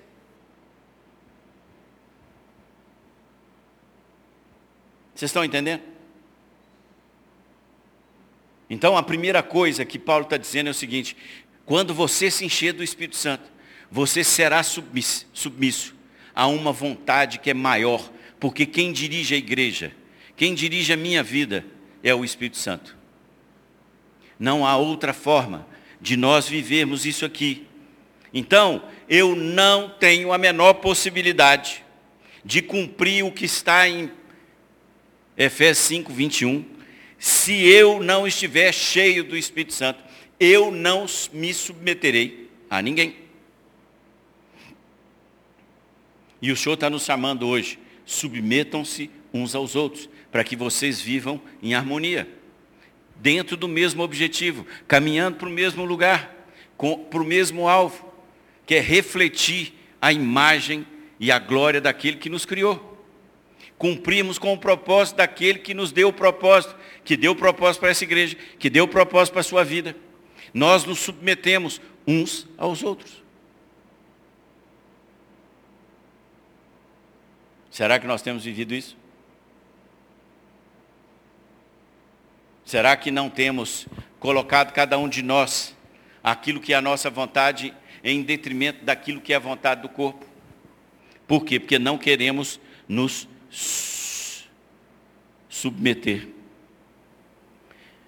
Vocês 5.15 5.29
estão 5.29 5.45
entendendo? 5.45 5.81
Então 8.69 8.97
a 8.97 9.03
primeira 9.03 9.41
coisa 9.41 9.85
que 9.85 9.97
Paulo 9.97 10.25
está 10.25 10.37
dizendo 10.37 10.67
é 10.67 10.71
o 10.71 10.73
seguinte: 10.75 11.15
quando 11.65 11.93
você 11.93 12.29
se 12.29 12.45
encher 12.45 12.73
do 12.73 12.83
Espírito 12.83 13.15
Santo, 13.15 13.49
você 13.89 14.23
será 14.23 14.61
submisso, 14.61 15.27
submisso 15.33 15.95
a 16.33 16.47
uma 16.47 16.73
vontade 16.73 17.39
que 17.39 17.49
é 17.49 17.53
maior, 17.53 18.11
porque 18.45 18.63
quem 18.63 18.93
dirige 18.93 19.33
a 19.33 19.37
igreja, 19.39 19.91
quem 20.37 20.53
dirige 20.53 20.93
a 20.93 20.95
minha 20.95 21.23
vida 21.23 21.65
é 22.03 22.13
o 22.13 22.23
Espírito 22.23 22.57
Santo. 22.57 22.95
Não 24.37 24.63
há 24.67 24.77
outra 24.77 25.13
forma 25.13 25.67
de 25.99 26.15
nós 26.15 26.47
vivermos 26.47 27.07
isso 27.07 27.25
aqui. 27.25 27.65
Então, 28.31 28.83
eu 29.09 29.35
não 29.35 29.89
tenho 29.89 30.31
a 30.31 30.37
menor 30.37 30.75
possibilidade 30.75 31.83
de 32.43 32.61
cumprir 32.61 33.25
o 33.25 33.31
que 33.31 33.45
está 33.45 33.89
em 33.89 34.11
Efésios 35.35 35.87
5, 35.87 36.13
21, 36.13 36.63
se 37.17 37.65
eu 37.67 37.99
não 38.03 38.27
estiver 38.27 38.71
cheio 38.71 39.23
do 39.23 39.35
Espírito 39.35 39.73
Santo, 39.73 40.03
eu 40.39 40.69
não 40.69 41.07
me 41.33 41.51
submeterei 41.51 42.47
a 42.69 42.79
ninguém. 42.79 43.15
E 46.39 46.51
o 46.51 46.55
Senhor 46.55 46.75
está 46.75 46.91
nos 46.91 47.05
chamando 47.05 47.47
hoje, 47.47 47.79
submetam-se 48.05 49.09
uns 49.33 49.55
aos 49.55 49.75
outros, 49.75 50.09
para 50.31 50.43
que 50.43 50.55
vocês 50.55 51.01
vivam 51.01 51.41
em 51.61 51.73
harmonia, 51.73 52.27
dentro 53.15 53.57
do 53.57 53.67
mesmo 53.67 54.03
objetivo, 54.03 54.65
caminhando 54.87 55.37
para 55.37 55.49
o 55.49 55.51
mesmo 55.51 55.83
lugar, 55.83 56.47
para 56.77 57.21
o 57.21 57.25
mesmo 57.25 57.67
alvo, 57.67 58.13
que 58.65 58.75
é 58.75 58.79
refletir 58.79 59.73
a 60.01 60.11
imagem 60.11 60.85
e 61.19 61.31
a 61.31 61.39
glória 61.39 61.79
daquele 61.79 62.17
que 62.17 62.29
nos 62.29 62.45
criou 62.45 62.95
cumprimos 63.77 64.37
com 64.37 64.53
o 64.53 64.57
propósito 64.57 65.17
daquele 65.17 65.59
que 65.59 65.73
nos 65.73 65.91
deu 65.91 66.09
o 66.09 66.13
propósito, 66.13 66.75
que 67.03 67.17
deu 67.17 67.33
o 67.33 67.35
propósito 67.35 67.81
para 67.81 67.89
essa 67.89 68.03
igreja, 68.03 68.37
que 68.57 68.69
deu 68.69 68.85
o 68.85 68.87
propósito 68.87 69.33
para 69.33 69.41
a 69.41 69.43
sua 69.43 69.63
vida. 69.63 69.95
Nós 70.53 70.85
nos 70.85 70.99
submetemos 70.99 71.81
uns 72.07 72.47
aos 72.57 72.83
outros. 72.83 73.24
Será 77.75 77.99
que 77.99 78.07
nós 78.07 78.21
temos 78.21 78.45
vivido 78.45 78.73
isso? 78.73 78.95
Será 82.63 82.95
que 82.95 83.11
não 83.11 83.29
temos 83.29 83.85
colocado 84.17 84.71
cada 84.71 84.97
um 84.97 85.09
de 85.09 85.21
nós 85.21 85.75
aquilo 86.23 86.61
que 86.61 86.71
é 86.71 86.77
a 86.77 86.81
nossa 86.81 87.09
vontade 87.09 87.73
em 88.01 88.23
detrimento 88.23 88.85
daquilo 88.85 89.19
que 89.19 89.33
é 89.33 89.35
a 89.35 89.39
vontade 89.39 89.81
do 89.81 89.89
corpo? 89.89 90.25
Por 91.27 91.43
quê? 91.43 91.59
Porque 91.59 91.77
não 91.77 91.97
queremos 91.97 92.61
nos 92.87 93.27
submeter. 95.49 96.29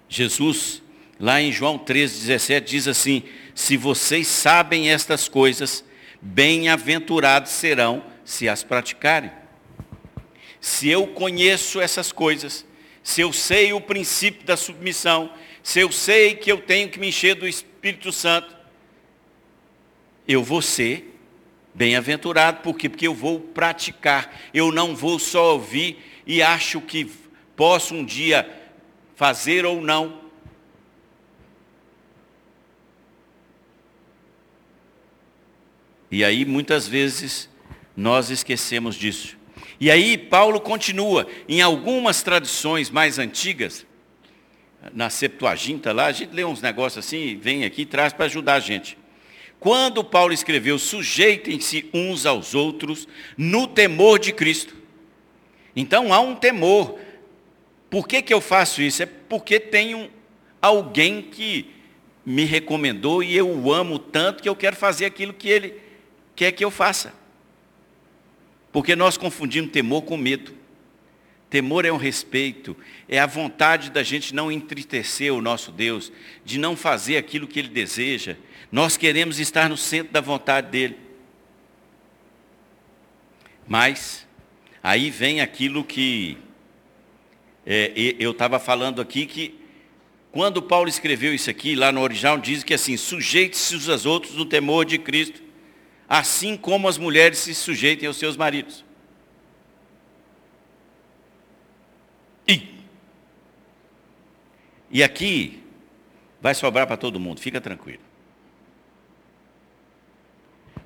Jesus, 0.08 0.82
lá 1.20 1.42
em 1.42 1.52
João 1.52 1.76
13, 1.76 2.20
17, 2.20 2.70
diz 2.70 2.88
assim: 2.88 3.22
se 3.54 3.76
vocês 3.76 4.28
sabem 4.28 4.90
estas 4.90 5.28
coisas, 5.28 5.84
bem-aventurados 6.22 7.52
serão 7.52 8.02
se 8.24 8.48
as 8.48 8.64
praticarem. 8.64 9.37
Se 10.60 10.88
eu 10.88 11.06
conheço 11.06 11.80
essas 11.80 12.10
coisas, 12.12 12.66
se 13.02 13.20
eu 13.20 13.32
sei 13.32 13.72
o 13.72 13.80
princípio 13.80 14.44
da 14.44 14.56
submissão, 14.56 15.32
se 15.62 15.80
eu 15.80 15.90
sei 15.90 16.34
que 16.34 16.50
eu 16.50 16.60
tenho 16.60 16.88
que 16.88 16.98
me 16.98 17.08
encher 17.08 17.34
do 17.34 17.46
Espírito 17.46 18.12
Santo, 18.12 18.56
eu 20.26 20.42
vou 20.42 20.60
ser 20.60 21.18
bem-aventurado, 21.74 22.60
por 22.60 22.76
quê? 22.76 22.88
Porque 22.88 23.06
eu 23.06 23.14
vou 23.14 23.40
praticar, 23.40 24.36
eu 24.52 24.72
não 24.72 24.96
vou 24.96 25.18
só 25.18 25.54
ouvir 25.54 26.04
e 26.26 26.42
acho 26.42 26.80
que 26.80 27.10
posso 27.56 27.94
um 27.94 28.04
dia 28.04 28.46
fazer 29.14 29.64
ou 29.64 29.80
não. 29.80 30.20
E 36.10 36.24
aí 36.24 36.44
muitas 36.44 36.88
vezes 36.88 37.48
nós 37.96 38.28
esquecemos 38.28 38.96
disso. 38.96 39.37
E 39.80 39.90
aí 39.90 40.18
Paulo 40.18 40.60
continua, 40.60 41.26
em 41.48 41.60
algumas 41.62 42.22
tradições 42.22 42.90
mais 42.90 43.18
antigas, 43.18 43.86
na 44.92 45.10
Septuaginta 45.10 45.92
lá, 45.92 46.06
a 46.06 46.12
gente 46.12 46.34
lê 46.34 46.44
uns 46.44 46.62
negócios 46.62 47.04
assim, 47.04 47.36
vem 47.36 47.64
aqui 47.64 47.82
e 47.82 47.86
traz 47.86 48.12
para 48.12 48.26
ajudar 48.26 48.54
a 48.54 48.60
gente. 48.60 48.96
Quando 49.60 50.04
Paulo 50.04 50.32
escreveu, 50.32 50.78
sujeitem-se 50.78 51.88
uns 51.92 52.26
aos 52.26 52.54
outros 52.54 53.08
no 53.36 53.66
temor 53.66 54.18
de 54.18 54.32
Cristo. 54.32 54.76
Então 55.74 56.12
há 56.12 56.20
um 56.20 56.34
temor. 56.34 56.98
Por 57.90 58.06
que, 58.06 58.22
que 58.22 58.32
eu 58.32 58.40
faço 58.40 58.82
isso? 58.82 59.02
É 59.02 59.06
porque 59.06 59.58
tenho 59.58 60.10
alguém 60.60 61.22
que 61.22 61.70
me 62.24 62.44
recomendou 62.44 63.22
e 63.22 63.36
eu 63.36 63.48
o 63.48 63.72
amo 63.72 63.98
tanto 63.98 64.42
que 64.42 64.48
eu 64.48 64.54
quero 64.54 64.76
fazer 64.76 65.06
aquilo 65.06 65.32
que 65.32 65.48
ele 65.48 65.74
quer 66.36 66.52
que 66.52 66.64
eu 66.64 66.70
faça. 66.70 67.12
Porque 68.72 68.94
nós 68.94 69.16
confundimos 69.16 69.70
temor 69.70 70.02
com 70.02 70.16
medo. 70.16 70.54
Temor 71.50 71.86
é 71.86 71.92
um 71.92 71.96
respeito, 71.96 72.76
é 73.08 73.18
a 73.18 73.26
vontade 73.26 73.90
da 73.90 74.02
gente 74.02 74.34
não 74.34 74.52
entristecer 74.52 75.32
o 75.32 75.40
nosso 75.40 75.72
Deus, 75.72 76.12
de 76.44 76.58
não 76.58 76.76
fazer 76.76 77.16
aquilo 77.16 77.46
que 77.46 77.58
Ele 77.58 77.68
deseja. 77.68 78.36
Nós 78.70 78.98
queremos 78.98 79.40
estar 79.40 79.66
no 79.70 79.76
centro 79.76 80.12
da 80.12 80.20
vontade 80.20 80.70
dEle. 80.70 80.98
Mas, 83.66 84.26
aí 84.82 85.08
vem 85.08 85.40
aquilo 85.40 85.82
que 85.82 86.36
é, 87.64 87.92
eu 88.18 88.32
estava 88.32 88.58
falando 88.58 89.00
aqui, 89.00 89.24
que 89.24 89.58
quando 90.30 90.60
Paulo 90.60 90.88
escreveu 90.88 91.34
isso 91.34 91.48
aqui, 91.48 91.74
lá 91.74 91.90
no 91.90 92.02
original, 92.02 92.36
diz 92.36 92.62
que 92.62 92.74
assim, 92.74 92.96
sujeite-se 92.96 93.74
uns 93.74 93.88
aos 93.88 94.04
outros 94.04 94.34
no 94.34 94.44
temor 94.44 94.84
de 94.84 94.98
Cristo, 94.98 95.42
assim 96.08 96.56
como 96.56 96.88
as 96.88 96.96
mulheres 96.96 97.38
se 97.38 97.54
sujeitem 97.54 98.06
aos 98.06 98.16
seus 98.16 98.36
maridos. 98.36 98.84
E 104.90 105.02
aqui 105.02 105.62
vai 106.40 106.54
sobrar 106.54 106.86
para 106.86 106.96
todo 106.96 107.20
mundo, 107.20 107.40
fica 107.40 107.60
tranquilo. 107.60 108.02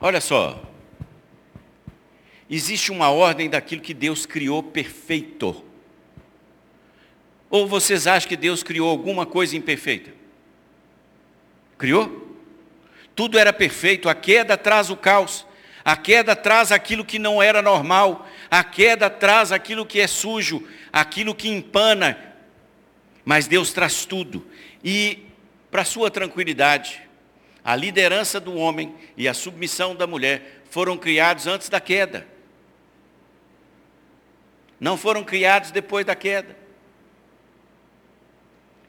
Olha 0.01 0.21
só. 0.21 0.61
Existe 2.51 2.91
uma 2.91 3.11
ordem 3.11 3.49
daquilo 3.49 3.81
que 3.81 3.95
Deus 3.95 4.27
criou 4.27 4.63
perfeito. 4.63 5.65
Ou 7.49 7.69
vocês 7.69 8.07
acham 8.07 8.29
que 8.29 8.37
Deus 8.37 8.63
criou 8.63 8.89
alguma 8.91 9.25
coisa 9.25 9.57
imperfeita? 9.57 10.13
Criou? 11.79 12.22
Tudo 13.15 13.39
era 13.39 13.53
perfeito, 13.53 14.09
a 14.09 14.15
queda 14.15 14.57
traz 14.57 14.91
o 14.91 14.97
caos. 14.97 15.47
A 15.85 15.97
queda 15.97 16.37
traz 16.37 16.71
aquilo 16.71 17.05
que 17.05 17.19
não 17.19 17.43
era 17.43 17.61
normal. 17.61 18.27
A 18.51 18.63
queda 18.63 19.11
traz 19.11 19.53
aquilo 19.53 19.85
que 19.85 20.01
é 20.01 20.07
sujo, 20.07 20.67
aquilo 20.93 21.35
que 21.35 21.49
empana, 21.49 22.19
mas 23.25 23.47
Deus 23.47 23.73
traz 23.73 24.05
tudo. 24.05 24.47
E, 24.85 25.27
para 25.71 25.85
sua 25.85 26.11
tranquilidade, 26.11 27.03
a 27.65 27.75
liderança 27.77 28.39
do 28.41 28.55
homem 28.55 28.95
e 29.17 29.29
a 29.29 29.35
submissão 29.35 29.95
da 29.95 30.07
mulher 30.07 30.63
foram 30.71 30.97
criados 30.97 31.47
antes 31.47 31.69
da 31.69 31.81
queda. 31.81 32.27
Não 34.79 34.97
foram 34.97 35.23
criados 35.23 35.71
depois 35.71 36.05
da 36.05 36.15
queda. 36.15 36.57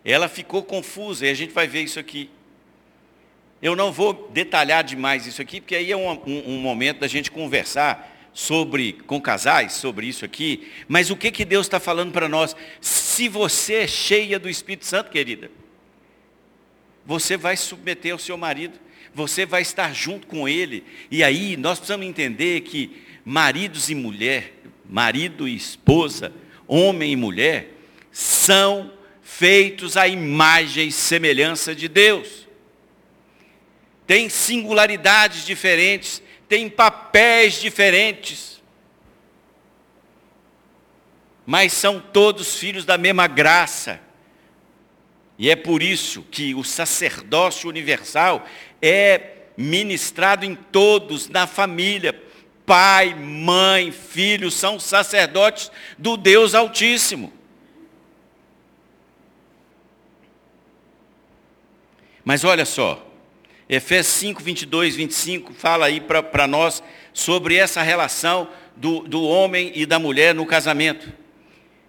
Ela 0.03 0.27
ficou 0.27 0.63
confusa, 0.63 1.25
e 1.25 1.29
a 1.29 1.33
gente 1.33 1.53
vai 1.53 1.67
ver 1.67 1.81
isso 1.81 1.99
aqui. 1.99 2.29
Eu 3.63 3.77
não 3.77 3.93
vou 3.93 4.29
detalhar 4.33 4.83
demais 4.83 5.25
isso 5.25 5.41
aqui, 5.41 5.61
porque 5.61 5.73
aí 5.73 5.89
é 5.89 5.95
um, 5.95 6.11
um, 6.11 6.43
um 6.47 6.59
momento 6.59 6.99
da 6.99 7.07
gente 7.07 7.31
conversar 7.31 8.13
sobre 8.33 8.91
com 9.07 9.21
casais 9.21 9.71
sobre 9.71 10.05
isso 10.05 10.25
aqui, 10.25 10.69
mas 10.85 11.09
o 11.09 11.15
que 11.15 11.31
que 11.31 11.45
Deus 11.45 11.65
está 11.65 11.79
falando 11.79 12.11
para 12.11 12.27
nós? 12.27 12.57
Se 12.81 13.29
você 13.29 13.75
é 13.75 13.87
cheia 13.87 14.37
do 14.37 14.49
Espírito 14.49 14.85
Santo, 14.85 15.09
querida, 15.09 15.49
você 17.05 17.37
vai 17.37 17.55
submeter 17.55 18.11
ao 18.11 18.19
seu 18.19 18.37
marido, 18.37 18.77
você 19.15 19.45
vai 19.45 19.61
estar 19.61 19.93
junto 19.93 20.27
com 20.27 20.45
ele. 20.45 20.83
E 21.09 21.23
aí 21.23 21.55
nós 21.55 21.79
precisamos 21.79 22.05
entender 22.05 22.61
que 22.61 23.01
maridos 23.23 23.89
e 23.89 23.95
mulher, 23.95 24.55
marido 24.89 25.47
e 25.47 25.55
esposa, 25.55 26.33
homem 26.67 27.13
e 27.13 27.15
mulher, 27.15 27.69
são 28.11 28.91
feitos 29.21 29.95
à 29.95 30.05
imagem 30.05 30.89
e 30.89 30.91
semelhança 30.91 31.73
de 31.73 31.87
Deus. 31.87 32.42
Tem 34.05 34.29
singularidades 34.29 35.45
diferentes, 35.45 36.21
têm 36.47 36.69
papéis 36.69 37.59
diferentes, 37.59 38.61
mas 41.45 41.73
são 41.73 41.99
todos 41.99 42.55
filhos 42.57 42.85
da 42.85 42.97
mesma 42.97 43.27
graça. 43.27 43.99
E 45.37 45.49
é 45.49 45.55
por 45.55 45.81
isso 45.81 46.21
que 46.23 46.53
o 46.53 46.63
sacerdócio 46.63 47.67
universal 47.67 48.45
é 48.81 49.33
ministrado 49.57 50.45
em 50.45 50.55
todos, 50.55 51.27
na 51.27 51.47
família. 51.47 52.21
Pai, 52.65 53.13
mãe, 53.13 53.91
filho 53.91 54.49
são 54.49 54.79
sacerdotes 54.79 55.71
do 55.97 56.15
Deus 56.15 56.53
Altíssimo. 56.53 57.33
Mas 62.23 62.45
olha 62.45 62.63
só, 62.63 63.05
Efésios 63.69 64.15
5, 64.15 64.43
22, 64.43 64.95
25 64.95 65.53
fala 65.53 65.85
aí 65.85 66.01
para 66.01 66.47
nós 66.47 66.83
sobre 67.13 67.55
essa 67.55 67.81
relação 67.81 68.47
do, 68.75 69.01
do 69.01 69.23
homem 69.23 69.71
e 69.75 69.85
da 69.85 69.97
mulher 69.99 70.35
no 70.35 70.45
casamento. 70.45 71.11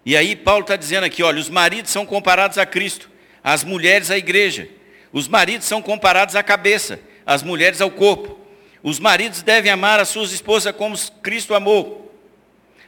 E 0.07 0.17
aí 0.17 0.37
Paulo 0.37 0.63
está 0.63 0.77
dizendo 0.77 1.05
aqui, 1.05 1.23
olha, 1.23 1.41
os 1.41 1.49
maridos 1.49 1.91
são 1.91 2.05
comparados 2.05 2.59
a 2.59 2.67
Cristo, 2.67 3.11
as 3.43 3.65
mulheres 3.65 4.11
à 4.11 4.19
igreja. 4.19 4.69
Os 5.13 5.29
maridos 5.29 5.67
são 5.67 5.81
comparados 5.81 6.37
à 6.37 6.43
cabeça, 6.43 7.01
as 7.25 7.43
mulheres 7.43 7.81
ao 7.81 7.91
corpo. 7.91 8.39
Os 8.83 8.99
maridos 8.99 9.43
devem 9.43 9.73
amar 9.73 9.99
as 9.99 10.09
suas 10.09 10.33
esposas 10.33 10.75
como 10.77 10.97
Cristo 11.23 11.55
amou. 11.55 12.15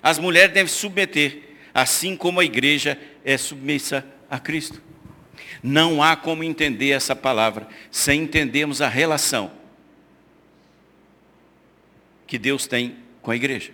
As 0.03 0.19
mulheres 0.19 0.53
devem 0.53 0.69
submeter, 0.69 1.43
assim 1.73 2.15
como 2.15 2.39
a 2.39 2.45
igreja 2.45 2.99
é 3.25 3.37
submissa 3.37 4.05
a 4.31 4.39
Cristo. 4.39 4.83
Não 5.67 6.01
há 6.01 6.15
como 6.15 6.45
entender 6.45 6.93
essa 6.93 7.17
palavra 7.17 7.67
sem 7.91 8.23
entendermos 8.23 8.81
a 8.81 8.87
relação 8.87 9.51
que 12.25 12.39
Deus 12.39 12.69
tem 12.69 12.99
com 13.21 13.33
a 13.33 13.37
igreja. 13.37 13.73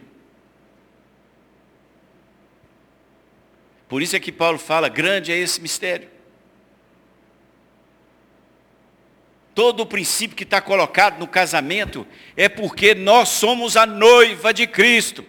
Por 3.91 4.01
isso 4.01 4.17
é 4.17 4.21
que 4.21 4.33
Paulo 4.33 4.59
fala, 4.59 4.89
grande 4.89 5.33
é 5.33 5.37
esse 5.37 5.61
mistério. 5.61 6.09
Todo 9.55 9.81
o 9.81 9.87
princípio 9.87 10.35
que 10.35 10.45
está 10.45 10.63
colocado 10.63 11.19
no 11.19 11.29
casamento 11.29 12.07
é 12.35 12.49
porque 12.49 12.95
nós 12.95 13.29
somos 13.29 13.77
a 13.77 13.85
noiva 13.85 14.55
de 14.55 14.67
Cristo. 14.67 15.27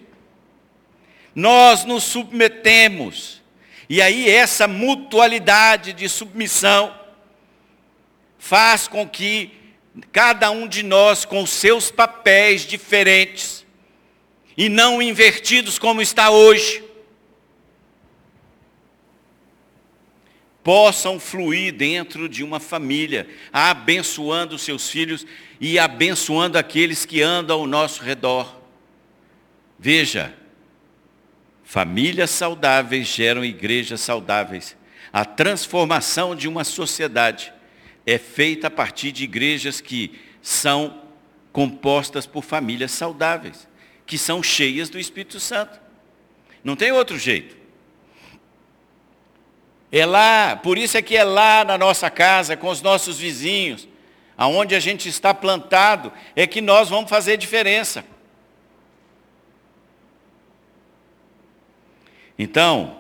Nós 1.35 1.83
nos 1.83 2.05
submetemos 2.05 3.42
e 3.93 4.01
aí 4.01 4.27
essa 4.27 4.67
mutualidade 4.67 5.93
de 5.93 6.09
submissão 6.09 6.99
faz 8.39 8.87
com 8.87 9.07
que 9.07 9.51
cada 10.11 10.49
um 10.49 10.67
de 10.67 10.81
nós, 10.81 11.25
com 11.25 11.45
seus 11.45 11.91
papéis 11.91 12.63
diferentes, 12.63 13.63
e 14.57 14.67
não 14.67 14.99
invertidos 14.99 15.77
como 15.77 16.01
está 16.01 16.31
hoje, 16.31 16.83
possam 20.63 21.19
fluir 21.19 21.71
dentro 21.71 22.27
de 22.27 22.43
uma 22.43 22.59
família, 22.59 23.29
abençoando 23.51 24.57
seus 24.57 24.89
filhos 24.89 25.23
e 25.61 25.77
abençoando 25.77 26.57
aqueles 26.57 27.05
que 27.05 27.21
andam 27.21 27.59
ao 27.59 27.67
nosso 27.67 28.01
redor. 28.01 28.59
Veja, 29.77 30.35
Famílias 31.73 32.29
saudáveis 32.29 33.07
geram 33.07 33.43
igrejas 33.43 33.99
saudáveis. 33.99 34.77
A 35.11 35.25
transformação 35.25 36.35
de 36.35 36.47
uma 36.47 36.63
sociedade 36.63 37.51
é 38.05 38.19
feita 38.19 38.67
a 38.67 38.69
partir 38.69 39.11
de 39.11 39.23
igrejas 39.23 39.81
que 39.81 40.21
são 40.39 41.01
compostas 41.51 42.27
por 42.27 42.43
famílias 42.43 42.91
saudáveis, 42.91 43.67
que 44.05 44.19
são 44.19 44.43
cheias 44.43 44.87
do 44.87 44.99
Espírito 44.99 45.39
Santo. 45.39 45.81
Não 46.63 46.75
tem 46.75 46.91
outro 46.91 47.17
jeito. 47.17 47.57
É 49.91 50.05
lá, 50.05 50.55
por 50.55 50.77
isso 50.77 50.95
é 50.95 51.01
que 51.01 51.17
é 51.17 51.23
lá 51.23 51.65
na 51.65 51.75
nossa 51.75 52.07
casa, 52.07 52.55
com 52.55 52.67
os 52.67 52.83
nossos 52.83 53.17
vizinhos, 53.17 53.87
aonde 54.37 54.75
a 54.75 54.79
gente 54.79 55.09
está 55.09 55.33
plantado, 55.33 56.13
é 56.35 56.45
que 56.45 56.61
nós 56.61 56.87
vamos 56.87 57.09
fazer 57.09 57.35
diferença. 57.35 58.05
Então, 62.43 62.97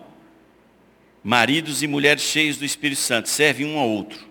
maridos 1.21 1.83
e 1.83 1.87
mulheres 1.87 2.21
cheios 2.23 2.55
do 2.55 2.63
Espírito 2.63 3.01
Santo 3.01 3.27
servem 3.27 3.65
um 3.65 3.77
ao 3.77 3.89
outro. 3.89 4.25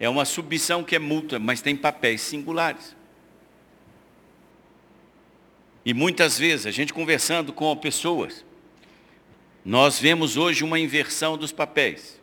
É 0.00 0.08
uma 0.08 0.24
submissão 0.24 0.82
que 0.82 0.96
é 0.96 0.98
mútua, 0.98 1.38
mas 1.38 1.60
tem 1.60 1.76
papéis 1.76 2.20
singulares. 2.20 2.96
E 5.84 5.94
muitas 5.94 6.36
vezes, 6.36 6.66
a 6.66 6.72
gente 6.72 6.92
conversando 6.92 7.52
com 7.52 7.76
pessoas, 7.76 8.44
nós 9.64 10.00
vemos 10.00 10.36
hoje 10.36 10.64
uma 10.64 10.80
inversão 10.80 11.38
dos 11.38 11.52
papéis. 11.52 12.20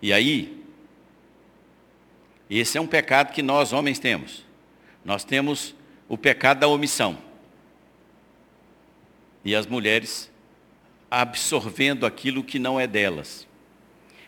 E 0.00 0.10
aí, 0.10 0.64
esse 2.48 2.78
é 2.78 2.80
um 2.80 2.86
pecado 2.86 3.34
que 3.34 3.42
nós 3.42 3.74
homens 3.74 3.98
temos. 3.98 4.42
Nós 5.04 5.22
temos 5.22 5.74
o 6.08 6.16
pecado 6.16 6.60
da 6.60 6.66
omissão. 6.66 7.27
E 9.48 9.54
as 9.54 9.66
mulheres 9.66 10.30
absorvendo 11.10 12.04
aquilo 12.04 12.44
que 12.44 12.58
não 12.58 12.78
é 12.78 12.86
delas. 12.86 13.48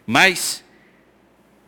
Mas 0.07 0.65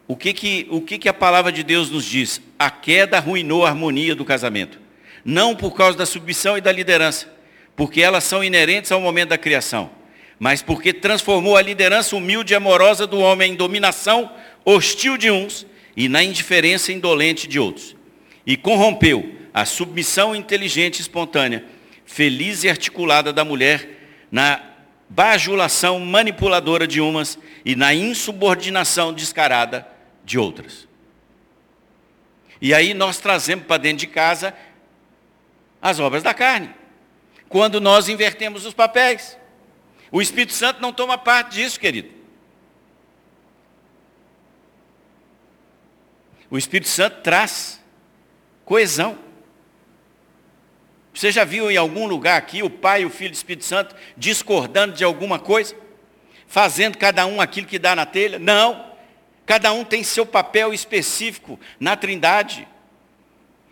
o 0.09 0.17
que 0.17 0.33
que, 0.33 0.67
o 0.71 0.81
que 0.81 0.97
que 0.97 1.07
a 1.07 1.13
palavra 1.13 1.53
de 1.53 1.63
Deus 1.63 1.91
nos 1.91 2.07
diz? 2.07 2.41
A 2.59 2.71
queda 2.71 3.19
arruinou 3.19 3.67
a 3.67 3.69
harmonia 3.69 4.15
do 4.15 4.25
casamento. 4.25 4.81
Não 5.23 5.55
por 5.55 5.77
causa 5.77 5.99
da 5.99 6.07
submissão 6.07 6.57
e 6.57 6.63
da 6.63 6.73
liderança, 6.73 7.31
porque 7.77 8.01
elas 8.01 8.25
são 8.25 8.43
inerentes 8.43 8.91
ao 8.91 9.03
momento 9.03 9.29
da 9.29 9.39
criação, 9.39 9.91
mas 10.39 10.63
porque 10.63 10.91
transformou 10.91 11.55
a 11.55 11.61
liderança 11.61 12.17
humilde 12.17 12.55
e 12.55 12.57
amorosa 12.57 13.07
do 13.07 13.19
homem 13.19 13.53
em 13.53 13.55
dominação 13.55 14.33
hostil 14.65 15.19
de 15.19 15.31
uns 15.31 15.67
e 15.95 16.09
na 16.09 16.25
indiferença 16.25 16.91
indolente 16.91 17.47
de 17.47 17.61
outros. 17.61 17.95
E 18.47 18.57
corrompeu 18.57 19.43
a 19.53 19.67
submissão 19.67 20.35
inteligente 20.35 21.01
e 21.01 21.03
espontânea, 21.03 21.63
feliz 22.13 22.63
e 22.63 22.69
articulada 22.69 23.33
da 23.33 23.43
mulher 23.43 23.89
na 24.31 24.63
bajulação 25.09 25.99
manipuladora 25.99 26.87
de 26.87 27.01
umas 27.01 27.39
e 27.65 27.75
na 27.75 27.95
insubordinação 27.95 29.15
descarada 29.15 29.89
de 30.23 30.39
outras. 30.39 30.87
E 32.61 32.75
aí 32.75 32.93
nós 32.93 33.19
trazemos 33.19 33.65
para 33.65 33.79
dentro 33.79 33.99
de 33.99 34.07
casa 34.07 34.55
as 35.81 35.99
obras 35.99 36.23
da 36.23 36.35
carne. 36.35 36.71
Quando 37.49 37.81
nós 37.81 38.09
invertemos 38.09 38.67
os 38.67 38.75
papéis. 38.75 39.39
O 40.11 40.21
Espírito 40.21 40.53
Santo 40.53 40.83
não 40.83 40.93
toma 40.93 41.17
parte 41.17 41.55
disso, 41.55 41.81
querido. 41.81 42.11
O 46.51 46.59
Espírito 46.59 46.91
Santo 46.91 47.23
traz 47.23 47.83
coesão. 48.67 49.19
Você 51.15 51.31
já 51.31 51.45
viu 51.45 51.71
em 51.71 51.77
algum 51.77 52.07
lugar 52.07 52.39
aqui 52.39 52.63
o 52.63 52.71
Pai 52.71 53.03
e 53.03 53.05
o 53.05 53.11
Filho 53.11 53.31
e 53.31 53.33
o 53.33 53.35
Espírito 53.35 53.65
Santo 53.65 53.95
discordando 54.17 54.95
de 54.95 55.05
alguma 55.05 55.39
coisa? 55.39 55.77
Fazendo 56.47 56.97
cada 56.97 57.27
um 57.27 57.41
aquilo 57.41 57.67
que 57.67 57.79
dá 57.79 57.95
na 57.95 58.07
telha? 58.07 58.39
Não. 58.39 58.93
Cada 59.45 59.73
um 59.73 59.85
tem 59.85 60.03
seu 60.03 60.25
papel 60.25 60.73
específico 60.73 61.59
na 61.79 61.97
Trindade. 61.97 62.67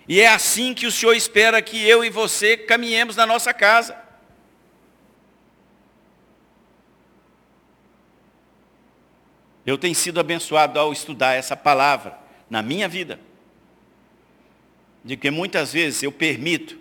E 0.07 0.21
é 0.21 0.29
assim 0.29 0.75
que 0.75 0.87
o 0.87 0.91
Senhor 0.91 1.15
espera 1.15 1.63
que 1.63 1.87
eu 1.87 2.05
e 2.05 2.11
você 2.11 2.57
caminhemos 2.57 3.17
na 3.17 3.25
nossa 3.25 3.55
casa. 3.55 3.97
Eu 9.65 9.79
tenho 9.79 9.95
sido 9.95 10.19
abençoado 10.19 10.79
ao 10.81 10.93
estudar 10.93 11.35
essa 11.35 11.57
palavra 11.57 12.19
na 12.49 12.61
minha 12.61 12.89
vida. 12.89 13.21
De 15.05 15.17
que 15.17 15.31
muitas 15.31 15.73
vezes 15.73 16.03
eu 16.03 16.11
permito 16.11 16.80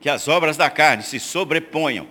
que 0.00 0.08
as 0.08 0.26
obras 0.28 0.56
da 0.56 0.70
carne 0.70 1.02
se 1.02 1.20
sobreponham. 1.20 2.08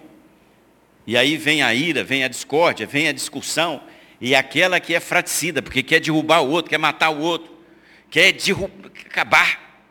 E 1.08 1.18
aí 1.18 1.38
vem 1.38 1.64
a 1.64 1.74
ira, 1.74 2.04
vem 2.04 2.24
a 2.24 2.28
discórdia, 2.28 2.86
vem 2.86 3.08
a 3.08 3.12
discussão, 3.12 3.82
e 4.22 4.36
aquela 4.36 4.80
que 4.80 4.94
é 4.94 5.00
fraticida, 5.00 5.62
porque 5.62 5.82
quer 5.82 6.00
derrubar 6.00 6.42
o 6.42 6.50
outro, 6.50 6.70
quer 6.70 6.78
matar 6.78 7.10
o 7.10 7.20
outro, 7.20 7.52
quer 8.12 8.36
acabar. 9.08 9.84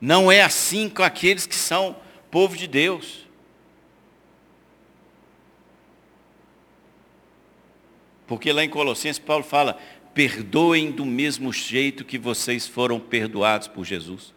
Não 0.00 0.32
é 0.32 0.42
assim 0.42 0.88
com 0.88 1.02
aqueles 1.02 1.46
que 1.46 1.54
são 1.54 1.96
povo 2.30 2.56
de 2.56 2.66
Deus. 2.66 3.26
Porque 8.26 8.52
lá 8.52 8.62
em 8.62 8.70
Colossenses 8.70 9.18
Paulo 9.18 9.42
fala, 9.42 9.78
perdoem 10.14 10.90
do 10.90 11.04
mesmo 11.04 11.52
jeito 11.52 12.04
que 12.04 12.18
vocês 12.18 12.66
foram 12.66 13.00
perdoados 13.00 13.68
por 13.68 13.84
Jesus. 13.84 14.32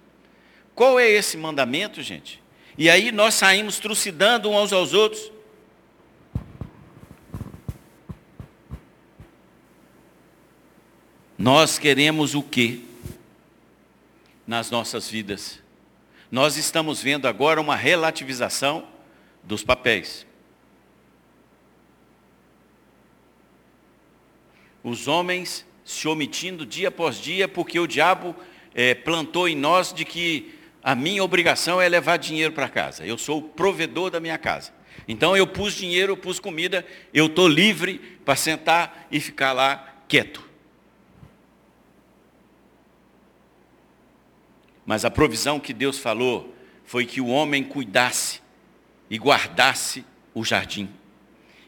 Qual 0.73 0.99
é 0.99 1.09
esse 1.09 1.37
mandamento, 1.37 2.01
gente? 2.01 2.40
E 2.81 2.89
aí 2.89 3.11
nós 3.11 3.35
saímos 3.35 3.77
trucidando 3.77 4.49
uns 4.49 4.73
aos 4.73 4.91
outros. 4.91 5.31
Nós 11.37 11.77
queremos 11.77 12.33
o 12.33 12.41
quê 12.41 12.79
nas 14.47 14.71
nossas 14.71 15.07
vidas? 15.07 15.61
Nós 16.31 16.57
estamos 16.57 16.99
vendo 17.03 17.27
agora 17.27 17.61
uma 17.61 17.75
relativização 17.75 18.87
dos 19.43 19.63
papéis. 19.63 20.25
Os 24.83 25.07
homens 25.07 25.67
se 25.85 26.07
omitindo 26.07 26.65
dia 26.65 26.87
após 26.87 27.17
dia, 27.17 27.47
porque 27.47 27.79
o 27.79 27.85
diabo 27.85 28.35
é, 28.73 28.95
plantou 28.95 29.47
em 29.47 29.55
nós 29.55 29.93
de 29.93 30.03
que 30.03 30.59
a 30.83 30.95
minha 30.95 31.23
obrigação 31.23 31.79
é 31.79 31.87
levar 31.87 32.17
dinheiro 32.17 32.53
para 32.53 32.67
casa. 32.67 33.05
Eu 33.05 33.17
sou 33.17 33.39
o 33.39 33.41
provedor 33.41 34.09
da 34.09 34.19
minha 34.19 34.37
casa. 34.37 34.73
Então 35.07 35.35
eu 35.35 35.45
pus 35.45 35.73
dinheiro, 35.73 36.13
eu 36.13 36.17
pus 36.17 36.39
comida, 36.39 36.85
eu 37.13 37.27
estou 37.27 37.47
livre 37.47 37.99
para 38.25 38.35
sentar 38.35 39.07
e 39.11 39.19
ficar 39.19 39.53
lá 39.53 39.95
quieto. 40.07 40.49
Mas 44.85 45.05
a 45.05 45.11
provisão 45.11 45.59
que 45.59 45.73
Deus 45.73 45.99
falou 45.99 46.55
foi 46.83 47.05
que 47.05 47.21
o 47.21 47.27
homem 47.27 47.63
cuidasse 47.63 48.41
e 49.09 49.17
guardasse 49.17 50.03
o 50.33 50.43
jardim. 50.43 50.89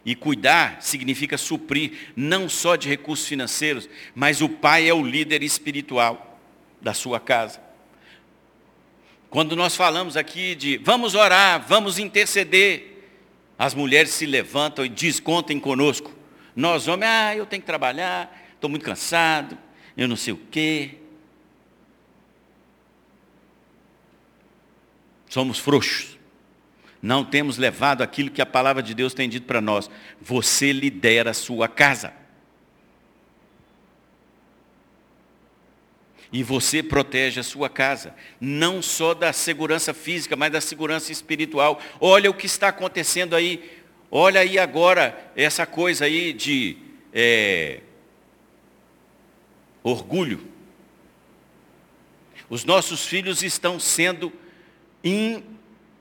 E 0.06 0.16
cuidar 0.16 0.82
significa 0.82 1.38
suprir 1.38 2.12
não 2.16 2.50
só 2.50 2.76
de 2.76 2.90
recursos 2.90 3.28
financeiros, 3.28 3.88
mas 4.14 4.42
o 4.42 4.50
pai 4.50 4.90
é 4.90 4.94
o 4.94 5.06
líder 5.06 5.44
espiritual 5.44 6.40
da 6.82 6.94
sua 6.94 7.20
casa. 7.20 7.62
Quando 9.34 9.56
nós 9.56 9.76
falamos 9.76 10.16
aqui 10.16 10.54
de 10.54 10.78
vamos 10.78 11.16
orar, 11.16 11.66
vamos 11.68 11.98
interceder, 11.98 13.04
as 13.58 13.74
mulheres 13.74 14.12
se 14.12 14.28
levantam 14.28 14.86
e 14.86 14.90
descontem 14.90 15.60
conosco. 15.60 16.14
Nós 16.56 16.88
homens, 16.88 17.10
ah, 17.10 17.36
eu 17.36 17.48
tenho 17.48 17.64
que 17.64 17.66
trabalhar, 17.66 18.32
estou 18.54 18.70
muito 18.70 18.86
cansado, 18.86 19.58
eu 19.98 20.08
não 20.08 20.16
sei 20.16 20.34
o 20.34 20.38
quê. 20.52 21.00
Somos 25.28 25.58
frouxos. 25.58 26.16
Não 27.02 27.26
temos 27.26 27.58
levado 27.58 28.04
aquilo 28.04 28.30
que 28.30 28.40
a 28.40 28.46
palavra 28.46 28.84
de 28.84 28.94
Deus 28.94 29.16
tem 29.16 29.28
dito 29.28 29.48
para 29.48 29.60
nós. 29.60 29.90
Você 30.22 30.72
lidera 30.72 31.32
a 31.32 31.34
sua 31.34 31.68
casa. 31.68 32.14
E 36.34 36.42
você 36.42 36.82
protege 36.82 37.40
a 37.40 37.44
sua 37.44 37.70
casa. 37.70 38.16
Não 38.42 38.82
só 38.82 39.14
da 39.14 39.32
segurança 39.32 39.94
física, 39.94 40.36
mas 40.36 40.52
da 40.52 40.60
segurança 40.60 41.12
espiritual. 41.12 41.80
Olha 42.02 42.32
o 42.32 42.34
que 42.34 42.48
está 42.48 42.70
acontecendo 42.70 43.36
aí. 43.36 43.72
Olha 44.10 44.42
aí 44.42 44.58
agora 44.58 45.32
essa 45.36 45.68
coisa 45.68 46.06
aí 46.06 46.34
de 46.34 46.78
é, 47.14 47.82
orgulho. 49.84 50.48
Os 52.50 52.66
nossos 52.66 53.06
filhos 53.06 53.44
estão 53.44 53.80
sendo 53.80 54.34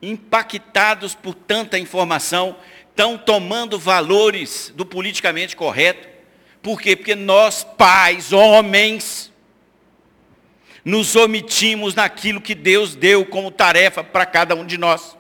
impactados 0.00 1.14
por 1.14 1.34
tanta 1.34 1.78
informação, 1.78 2.56
estão 2.88 3.18
tomando 3.18 3.78
valores 3.78 4.72
do 4.74 4.84
politicamente 4.86 5.56
correto. 5.56 6.08
Por 6.62 6.80
quê? 6.80 6.94
Porque 6.94 7.14
nós, 7.14 7.64
pais, 7.64 8.32
homens, 8.32 9.31
nos 10.84 11.14
omitimos 11.14 11.94
naquilo 11.94 12.40
que 12.40 12.54
Deus 12.54 12.94
deu 12.94 13.24
como 13.24 13.50
tarefa 13.50 14.02
para 14.02 14.26
cada 14.26 14.54
um 14.54 14.66
de 14.66 14.76
nós. 14.76 15.16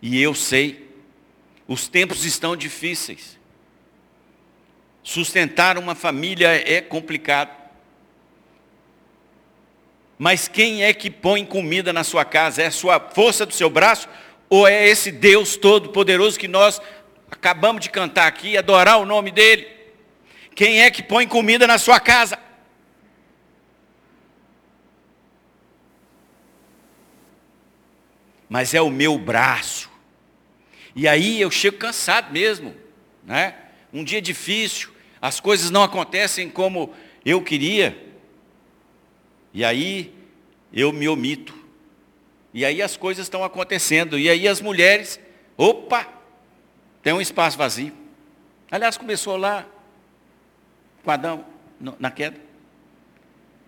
E 0.00 0.20
eu 0.20 0.34
sei, 0.34 0.88
os 1.66 1.88
tempos 1.88 2.24
estão 2.24 2.56
difíceis. 2.56 3.38
Sustentar 5.02 5.76
uma 5.76 5.94
família 5.94 6.48
é 6.48 6.80
complicado. 6.80 7.58
Mas 10.18 10.46
quem 10.46 10.84
é 10.84 10.92
que 10.92 11.10
põe 11.10 11.44
comida 11.44 11.92
na 11.92 12.04
sua 12.04 12.24
casa? 12.24 12.62
É 12.62 12.66
a 12.66 12.70
sua 12.70 13.00
força 13.00 13.44
do 13.44 13.54
seu 13.54 13.70
braço? 13.70 14.08
Ou 14.48 14.68
é 14.68 14.86
esse 14.86 15.10
Deus 15.10 15.56
Todo-Poderoso 15.56 16.38
que 16.38 16.48
nós 16.48 16.80
acabamos 17.30 17.82
de 17.82 17.90
cantar 17.90 18.26
aqui, 18.26 18.56
adorar 18.56 18.98
o 18.98 19.06
nome 19.06 19.30
dEle? 19.30 19.79
Quem 20.60 20.82
é 20.82 20.90
que 20.90 21.02
põe 21.02 21.26
comida 21.26 21.66
na 21.66 21.78
sua 21.78 21.98
casa? 21.98 22.38
Mas 28.46 28.74
é 28.74 28.82
o 28.82 28.90
meu 28.90 29.16
braço. 29.16 29.90
E 30.94 31.08
aí 31.08 31.40
eu 31.40 31.50
chego 31.50 31.78
cansado 31.78 32.30
mesmo, 32.30 32.76
né? 33.24 33.54
Um 33.90 34.04
dia 34.04 34.20
difícil, 34.20 34.90
as 35.18 35.40
coisas 35.40 35.70
não 35.70 35.82
acontecem 35.82 36.50
como 36.50 36.92
eu 37.24 37.40
queria. 37.40 37.96
E 39.54 39.64
aí 39.64 40.14
eu 40.70 40.92
me 40.92 41.08
omito. 41.08 41.54
E 42.52 42.66
aí 42.66 42.82
as 42.82 42.98
coisas 42.98 43.24
estão 43.24 43.42
acontecendo. 43.42 44.18
E 44.18 44.28
aí 44.28 44.46
as 44.46 44.60
mulheres, 44.60 45.18
opa, 45.56 46.06
tem 47.02 47.14
um 47.14 47.20
espaço 47.22 47.56
vazio. 47.56 47.94
Aliás, 48.70 48.98
começou 48.98 49.38
lá 49.38 49.66
com 51.04 51.10
Adão 51.10 51.44
na 51.98 52.10
queda. 52.10 52.40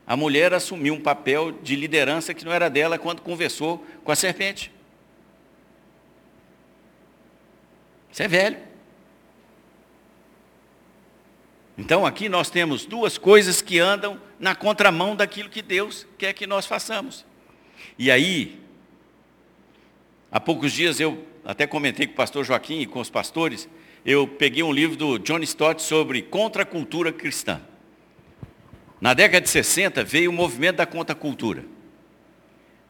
A 0.06 0.16
mulher 0.16 0.52
assumiu 0.52 0.94
um 0.94 1.00
papel 1.00 1.52
de 1.52 1.76
liderança 1.76 2.34
que 2.34 2.44
não 2.44 2.52
era 2.52 2.68
dela 2.68 2.98
quando 2.98 3.22
conversou 3.22 3.86
com 4.04 4.12
a 4.12 4.16
serpente. 4.16 4.70
Isso 8.10 8.22
é 8.22 8.28
velho. 8.28 8.58
Então 11.78 12.04
aqui 12.04 12.28
nós 12.28 12.50
temos 12.50 12.84
duas 12.84 13.16
coisas 13.16 13.62
que 13.62 13.78
andam 13.78 14.20
na 14.38 14.54
contramão 14.54 15.16
daquilo 15.16 15.48
que 15.48 15.62
Deus 15.62 16.06
quer 16.18 16.34
que 16.34 16.46
nós 16.46 16.66
façamos. 16.66 17.24
E 17.98 18.10
aí, 18.10 18.60
há 20.30 20.38
poucos 20.38 20.72
dias 20.72 21.00
eu 21.00 21.26
até 21.44 21.66
comentei 21.66 22.06
com 22.06 22.12
o 22.12 22.16
pastor 22.16 22.44
Joaquim 22.44 22.80
e 22.80 22.86
com 22.86 23.00
os 23.00 23.08
pastores, 23.08 23.68
eu 24.04 24.26
peguei 24.26 24.62
um 24.62 24.72
livro 24.72 24.96
do 24.96 25.18
John 25.18 25.38
Stott 25.40 25.80
sobre 25.82 26.22
contracultura 26.22 27.12
cristã. 27.12 27.60
Na 29.00 29.14
década 29.14 29.40
de 29.40 29.48
60 29.48 30.02
veio 30.04 30.30
o 30.30 30.32
movimento 30.32 30.76
da 30.76 30.86
contracultura. 30.86 31.64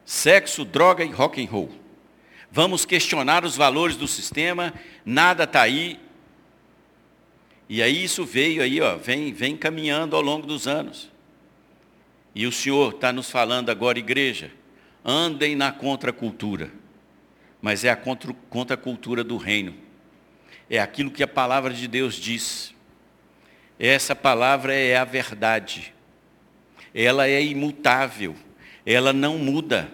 Sexo, 0.05 0.65
droga 0.65 1.03
e 1.03 1.09
rock 1.09 1.43
and 1.43 1.49
roll. 1.49 1.71
Vamos 2.51 2.85
questionar 2.85 3.45
os 3.45 3.55
valores 3.55 3.95
do 3.95 4.07
sistema, 4.07 4.73
nada 5.05 5.43
está 5.43 5.61
aí. 5.61 5.99
E 7.69 7.81
aí 7.81 8.03
isso 8.03 8.25
veio 8.25 8.61
aí, 8.61 8.81
ó, 8.81 8.97
vem, 8.97 9.33
vem 9.33 9.55
caminhando 9.55 10.15
ao 10.15 10.21
longo 10.21 10.45
dos 10.45 10.67
anos. 10.67 11.11
E 12.35 12.45
o 12.45 12.51
Senhor 12.51 12.93
está 12.93 13.11
nos 13.11 13.29
falando 13.29 13.69
agora, 13.69 13.97
igreja, 13.97 14.51
andem 15.05 15.55
na 15.55 15.71
contracultura. 15.71 16.71
Mas 17.61 17.83
é 17.83 17.89
a 17.89 17.95
contracultura 17.95 19.23
do 19.23 19.37
reino. 19.37 19.82
É 20.69 20.79
aquilo 20.79 21.11
que 21.11 21.23
a 21.23 21.27
palavra 21.27 21.73
de 21.73 21.87
Deus 21.87 22.15
diz. 22.15 22.73
Essa 23.79 24.15
palavra 24.15 24.73
é 24.73 24.95
a 24.97 25.03
verdade. 25.03 25.93
Ela 26.93 27.27
é 27.27 27.43
imutável. 27.43 28.35
Ela 28.85 29.11
não 29.13 29.37
muda. 29.37 29.91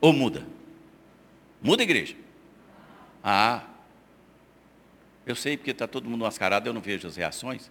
Ou 0.00 0.12
muda? 0.12 0.46
Muda, 1.62 1.82
igreja? 1.82 2.16
Ah, 3.22 3.64
eu 5.26 5.36
sei 5.36 5.56
porque 5.56 5.70
está 5.70 5.86
todo 5.86 6.08
mundo 6.08 6.22
mascarado, 6.22 6.68
eu 6.68 6.72
não 6.72 6.80
vejo 6.80 7.06
as 7.06 7.16
reações. 7.16 7.70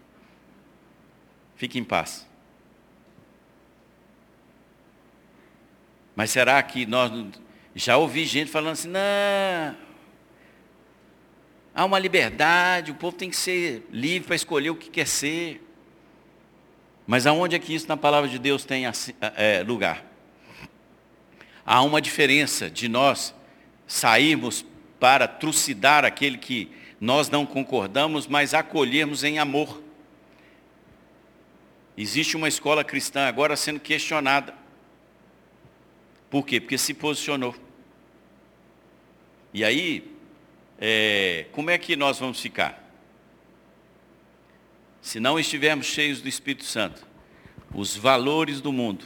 Fique 1.56 1.80
em 1.80 1.84
paz. 1.84 2.28
Mas 6.16 6.32
será 6.32 6.62
que 6.62 6.86
nós. 6.86 7.12
Já 7.76 7.98
ouvi 7.98 8.26
gente 8.26 8.52
falando 8.52 8.74
assim, 8.74 8.90
não. 8.90 9.89
Há 11.80 11.86
uma 11.86 11.98
liberdade, 11.98 12.92
o 12.92 12.96
povo 12.96 13.16
tem 13.16 13.30
que 13.30 13.38
ser 13.38 13.88
livre 13.90 14.28
para 14.28 14.36
escolher 14.36 14.70
o 14.70 14.76
que 14.76 14.90
quer 14.90 15.08
ser. 15.08 15.66
Mas 17.08 17.26
aonde 17.26 17.56
é 17.56 17.60
que 17.60 17.74
isso 17.74 17.88
na 17.88 17.96
palavra 17.96 18.30
de 18.30 18.38
Deus 18.38 18.66
tem 18.66 18.84
é, 18.86 19.64
lugar? 19.66 20.04
Há 21.66 21.82
uma 21.82 22.02
diferença 22.02 22.70
de 22.70 22.90
nós 22.90 23.34
sairmos 23.88 24.66
para 25.00 25.26
trucidar 25.26 26.04
aquele 26.04 26.38
que 26.38 26.70
nós 27.00 27.30
não 27.30 27.46
concordamos, 27.46 28.28
mas 28.28 28.54
acolhermos 28.54 29.24
em 29.24 29.40
amor. 29.40 29.82
Existe 31.98 32.36
uma 32.36 32.50
escola 32.50 32.84
cristã 32.84 33.26
agora 33.26 33.56
sendo 33.56 33.80
questionada. 33.80 34.54
Por 36.30 36.46
quê? 36.46 36.60
Porque 36.60 36.78
se 36.78 36.94
posicionou. 36.94 37.56
E 39.54 39.64
aí, 39.64 40.19
é, 40.80 41.48
como 41.52 41.70
é 41.70 41.78
que 41.78 41.96
nós 41.96 42.20
vamos 42.20 42.40
ficar? 42.40 42.88
Se 45.02 45.20
não 45.20 45.40
estivermos 45.40 45.86
cheios 45.86 46.22
do 46.22 46.28
Espírito 46.28 46.66
Santo, 46.66 47.06
os 47.74 47.96
valores 47.96 48.62
do 48.62 48.72
mundo, 48.72 49.06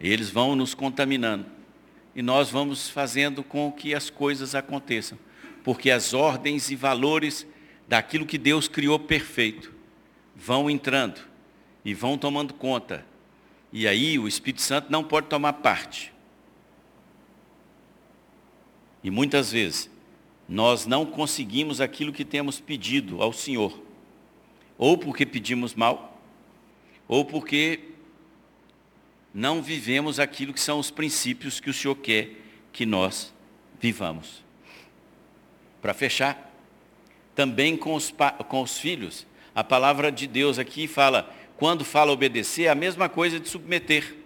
eles 0.00 0.30
vão 0.30 0.54
nos 0.54 0.74
contaminando. 0.74 1.46
E 2.14 2.22
nós 2.22 2.50
vamos 2.50 2.90
fazendo 2.90 3.42
com 3.42 3.72
que 3.72 3.94
as 3.94 4.10
coisas 4.10 4.54
aconteçam. 4.54 5.18
Porque 5.64 5.90
as 5.90 6.12
ordens 6.12 6.70
e 6.70 6.76
valores 6.76 7.46
daquilo 7.88 8.26
que 8.26 8.36
Deus 8.36 8.68
criou 8.68 8.98
perfeito 8.98 9.72
vão 10.36 10.68
entrando 10.68 11.20
e 11.84 11.94
vão 11.94 12.18
tomando 12.18 12.52
conta 12.52 13.06
e 13.72 13.88
aí 13.88 14.18
o 14.18 14.28
Espírito 14.28 14.60
Santo 14.60 14.92
não 14.92 15.02
pode 15.02 15.28
tomar 15.28 15.54
parte. 15.54 16.12
E 19.02 19.10
muitas 19.10 19.50
vezes 19.50 19.90
nós 20.52 20.84
não 20.84 21.06
conseguimos 21.06 21.80
aquilo 21.80 22.12
que 22.12 22.26
temos 22.26 22.60
pedido 22.60 23.22
ao 23.22 23.32
Senhor. 23.32 23.82
Ou 24.76 24.98
porque 24.98 25.24
pedimos 25.24 25.74
mal, 25.74 26.20
ou 27.08 27.24
porque 27.24 27.80
não 29.32 29.62
vivemos 29.62 30.20
aquilo 30.20 30.52
que 30.52 30.60
são 30.60 30.78
os 30.78 30.90
princípios 30.90 31.58
que 31.58 31.70
o 31.70 31.72
Senhor 31.72 31.94
quer 31.94 32.36
que 32.70 32.84
nós 32.84 33.32
vivamos. 33.80 34.44
Para 35.80 35.94
fechar, 35.94 36.54
também 37.34 37.74
com 37.74 37.94
os, 37.94 38.12
com 38.46 38.60
os 38.60 38.78
filhos, 38.78 39.26
a 39.54 39.64
palavra 39.64 40.12
de 40.12 40.26
Deus 40.26 40.58
aqui 40.58 40.86
fala 40.86 41.34
quando 41.56 41.82
fala 41.82 42.12
obedecer, 42.12 42.64
é 42.64 42.68
a 42.68 42.74
mesma 42.74 43.08
coisa 43.08 43.40
de 43.40 43.48
submeter. 43.48 44.16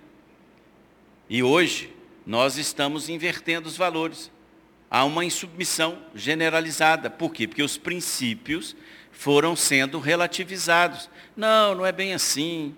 E 1.31 1.41
hoje, 1.41 1.95
nós 2.27 2.57
estamos 2.57 3.09
invertendo 3.09 3.69
os 3.69 3.77
valores. 3.77 4.35
Há 4.91 5.05
uma 5.05 5.25
insubmissão 5.25 5.99
generalizada. 6.15 7.11
Por 7.11 7.33
quê? 7.33 7.47
Porque 7.47 7.63
os 7.63 7.77
princípios 7.77 8.77
foram 9.11 9.57
sendo 9.57 9.99
relativizados. 9.99 11.11
Não, 11.37 11.75
não 11.75 11.87
é 11.87 11.93
bem 11.93 12.15
assim. 12.15 12.75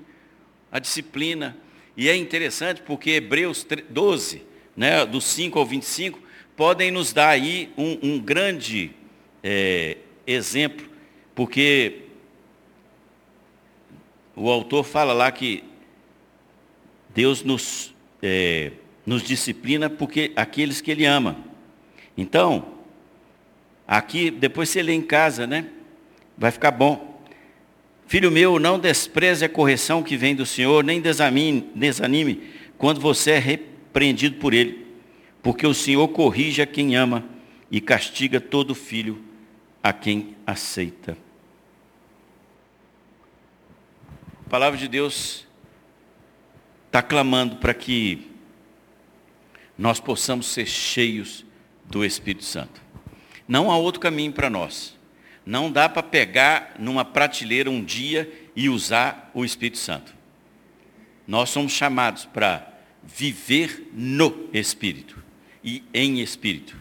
A 0.70 0.78
disciplina. 0.78 1.56
E 1.96 2.08
é 2.08 2.16
interessante 2.16 2.82
porque 2.82 3.10
Hebreus 3.10 3.66
12, 3.88 4.42
né, 4.76 5.04
do 5.04 5.20
5 5.20 5.58
ao 5.58 5.66
25, 5.66 6.20
podem 6.56 6.90
nos 6.90 7.12
dar 7.12 7.28
aí 7.28 7.72
um, 7.76 7.98
um 8.02 8.18
grande 8.18 8.92
é, 9.42 9.96
exemplo, 10.26 10.88
porque 11.34 12.02
o 14.36 14.48
autor 14.50 14.84
fala 14.84 15.12
lá 15.12 15.32
que 15.32 15.64
Deus 17.14 17.42
nos, 17.42 17.94
é, 18.22 18.72
nos 19.04 19.22
disciplina 19.22 19.90
porque 19.90 20.32
aqueles 20.36 20.80
que 20.80 20.90
Ele 20.90 21.04
ama. 21.04 21.47
Então, 22.18 22.66
aqui, 23.86 24.28
depois 24.28 24.68
você 24.68 24.82
lê 24.82 24.92
em 24.92 25.00
casa, 25.00 25.46
né? 25.46 25.66
Vai 26.36 26.50
ficar 26.50 26.72
bom. 26.72 27.22
Filho 28.08 28.28
meu, 28.28 28.58
não 28.58 28.76
despreze 28.76 29.44
a 29.44 29.48
correção 29.48 30.02
que 30.02 30.16
vem 30.16 30.34
do 30.34 30.44
Senhor, 30.44 30.82
nem 30.82 31.00
desanime, 31.00 31.70
desanime 31.76 32.50
quando 32.76 33.00
você 33.00 33.32
é 33.32 33.38
repreendido 33.38 34.36
por 34.38 34.52
Ele, 34.52 34.84
porque 35.40 35.64
o 35.64 35.72
Senhor 35.72 36.08
corrige 36.08 36.60
a 36.60 36.66
quem 36.66 36.96
ama 36.96 37.24
e 37.70 37.80
castiga 37.80 38.40
todo 38.40 38.74
filho 38.74 39.22
a 39.80 39.92
quem 39.92 40.34
aceita. 40.44 41.16
A 44.44 44.50
palavra 44.50 44.76
de 44.76 44.88
Deus 44.88 45.46
está 46.86 47.00
clamando 47.00 47.56
para 47.56 47.74
que 47.74 48.28
nós 49.76 50.00
possamos 50.00 50.48
ser 50.48 50.66
cheios 50.66 51.46
do 51.88 52.04
Espírito 52.04 52.44
Santo. 52.44 52.80
Não 53.46 53.70
há 53.70 53.76
outro 53.76 54.00
caminho 54.00 54.32
para 54.32 54.50
nós. 54.50 54.96
Não 55.44 55.72
dá 55.72 55.88
para 55.88 56.02
pegar 56.02 56.74
numa 56.78 57.04
prateleira 57.04 57.70
um 57.70 57.82
dia 57.82 58.30
e 58.54 58.68
usar 58.68 59.30
o 59.32 59.44
Espírito 59.44 59.78
Santo. 59.78 60.14
Nós 61.26 61.50
somos 61.50 61.72
chamados 61.72 62.26
para 62.26 62.66
viver 63.02 63.88
no 63.92 64.48
Espírito 64.52 65.22
e 65.64 65.82
em 65.92 66.20
Espírito. 66.20 66.76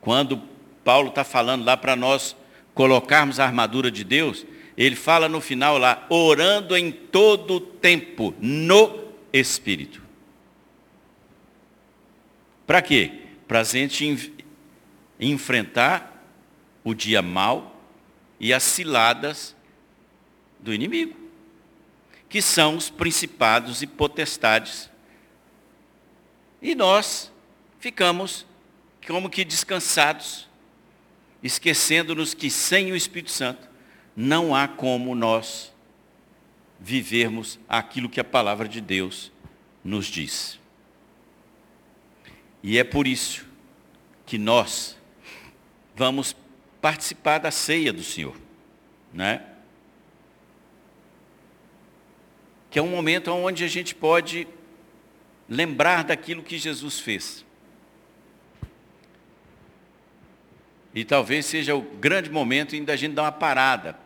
Quando 0.00 0.42
Paulo 0.82 1.10
está 1.10 1.22
falando 1.22 1.64
lá 1.64 1.76
para 1.76 1.94
nós 1.94 2.34
colocarmos 2.74 3.38
a 3.38 3.44
armadura 3.44 3.90
de 3.90 4.02
Deus, 4.02 4.46
ele 4.76 4.96
fala 4.96 5.28
no 5.28 5.40
final 5.40 5.78
lá, 5.78 6.06
orando 6.08 6.76
em 6.76 6.90
todo 6.90 7.60
tempo, 7.60 8.34
no 8.40 9.12
Espírito. 9.32 10.01
Para 12.72 12.80
quê? 12.80 13.12
Para 13.46 13.60
a 13.60 13.64
gente 13.64 14.32
enfrentar 15.20 16.24
o 16.82 16.94
dia 16.94 17.20
mal 17.20 17.78
e 18.40 18.50
as 18.50 18.62
ciladas 18.62 19.54
do 20.58 20.72
inimigo, 20.72 21.14
que 22.30 22.40
são 22.40 22.78
os 22.78 22.88
principados 22.88 23.82
e 23.82 23.86
potestades. 23.86 24.88
E 26.62 26.74
nós 26.74 27.30
ficamos 27.78 28.46
como 29.06 29.28
que 29.28 29.44
descansados, 29.44 30.48
esquecendo-nos 31.42 32.32
que 32.32 32.48
sem 32.48 32.90
o 32.90 32.96
Espírito 32.96 33.32
Santo 33.32 33.68
não 34.16 34.54
há 34.54 34.66
como 34.66 35.14
nós 35.14 35.74
vivermos 36.80 37.60
aquilo 37.68 38.08
que 38.08 38.18
a 38.18 38.24
palavra 38.24 38.66
de 38.66 38.80
Deus 38.80 39.30
nos 39.84 40.06
diz. 40.06 40.61
E 42.62 42.78
é 42.78 42.84
por 42.84 43.06
isso 43.06 43.44
que 44.24 44.38
nós 44.38 44.96
vamos 45.96 46.36
participar 46.80 47.38
da 47.38 47.50
ceia 47.50 47.92
do 47.92 48.02
Senhor, 48.02 48.36
né? 49.12 49.44
Que 52.70 52.78
é 52.78 52.82
um 52.82 52.88
momento 52.88 53.30
onde 53.30 53.64
a 53.64 53.68
gente 53.68 53.94
pode 53.94 54.46
lembrar 55.48 56.04
daquilo 56.04 56.42
que 56.42 56.56
Jesus 56.56 57.00
fez. 57.00 57.44
E 60.94 61.04
talvez 61.04 61.46
seja 61.46 61.74
o 61.74 61.82
grande 61.82 62.30
momento 62.30 62.76
em 62.76 62.84
da 62.84 62.96
gente 62.96 63.14
dar 63.14 63.22
uma 63.22 63.32
parada. 63.32 63.98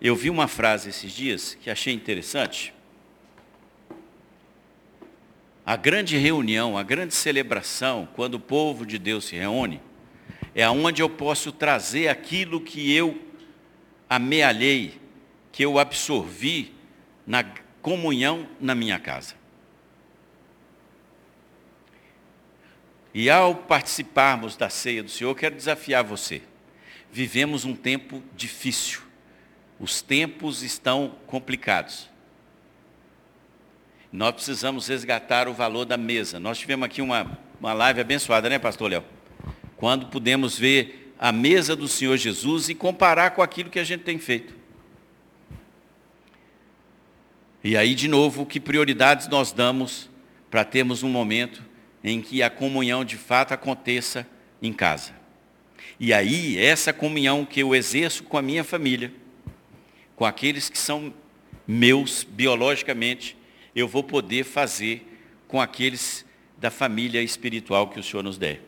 Eu 0.00 0.16
vi 0.16 0.30
uma 0.30 0.48
frase 0.48 0.88
esses 0.88 1.12
dias 1.12 1.54
que 1.54 1.70
achei 1.70 1.94
interessante. 1.94 2.74
A 5.64 5.76
grande 5.76 6.16
reunião, 6.16 6.76
a 6.76 6.82
grande 6.82 7.14
celebração, 7.14 8.08
quando 8.14 8.34
o 8.34 8.40
povo 8.40 8.84
de 8.84 8.98
Deus 8.98 9.26
se 9.26 9.36
reúne, 9.36 9.80
é 10.54 10.64
aonde 10.64 11.00
eu 11.00 11.08
posso 11.08 11.52
trazer 11.52 12.08
aquilo 12.08 12.60
que 12.60 12.92
eu 12.94 13.20
amealhei, 14.10 15.00
que 15.52 15.64
eu 15.64 15.78
absorvi 15.78 16.74
na 17.26 17.44
comunhão 17.80 18.48
na 18.60 18.74
minha 18.74 18.98
casa. 18.98 19.34
E 23.14 23.30
ao 23.30 23.54
participarmos 23.54 24.56
da 24.56 24.68
ceia 24.68 25.02
do 25.02 25.10
Senhor, 25.10 25.34
quero 25.34 25.54
desafiar 25.54 26.02
você. 26.02 26.42
Vivemos 27.10 27.64
um 27.64 27.76
tempo 27.76 28.22
difícil. 28.34 29.02
Os 29.78 30.00
tempos 30.00 30.62
estão 30.62 31.16
complicados. 31.26 32.08
Nós 34.12 34.34
precisamos 34.34 34.88
resgatar 34.88 35.48
o 35.48 35.54
valor 35.54 35.86
da 35.86 35.96
mesa. 35.96 36.38
Nós 36.38 36.58
tivemos 36.58 36.84
aqui 36.84 37.00
uma, 37.00 37.38
uma 37.58 37.72
live 37.72 38.02
abençoada, 38.02 38.48
né, 38.50 38.58
pastor 38.58 38.90
Léo? 38.90 39.04
Quando 39.76 40.06
pudemos 40.06 40.58
ver 40.58 41.14
a 41.18 41.32
mesa 41.32 41.74
do 41.74 41.88
Senhor 41.88 42.16
Jesus 42.16 42.68
e 42.68 42.74
comparar 42.74 43.30
com 43.30 43.40
aquilo 43.40 43.70
que 43.70 43.78
a 43.78 43.84
gente 43.84 44.02
tem 44.02 44.18
feito. 44.18 44.54
E 47.64 47.76
aí, 47.76 47.94
de 47.94 48.06
novo, 48.06 48.44
que 48.44 48.60
prioridades 48.60 49.28
nós 49.28 49.52
damos 49.52 50.10
para 50.50 50.64
termos 50.64 51.02
um 51.02 51.08
momento 51.08 51.62
em 52.04 52.20
que 52.20 52.42
a 52.42 52.50
comunhão 52.50 53.04
de 53.04 53.16
fato 53.16 53.52
aconteça 53.52 54.26
em 54.60 54.72
casa. 54.72 55.12
E 55.98 56.12
aí, 56.12 56.58
essa 56.58 56.92
comunhão 56.92 57.44
que 57.46 57.60
eu 57.60 57.74
exerço 57.74 58.24
com 58.24 58.36
a 58.36 58.42
minha 58.42 58.64
família, 58.64 59.12
com 60.16 60.24
aqueles 60.24 60.68
que 60.68 60.76
são 60.76 61.14
meus 61.66 62.24
biologicamente, 62.24 63.36
eu 63.74 63.88
vou 63.88 64.02
poder 64.02 64.44
fazer 64.44 65.06
com 65.48 65.60
aqueles 65.60 66.24
da 66.58 66.70
família 66.70 67.22
espiritual 67.22 67.88
que 67.88 67.98
o 67.98 68.02
Senhor 68.02 68.22
nos 68.22 68.38
der. 68.38 68.60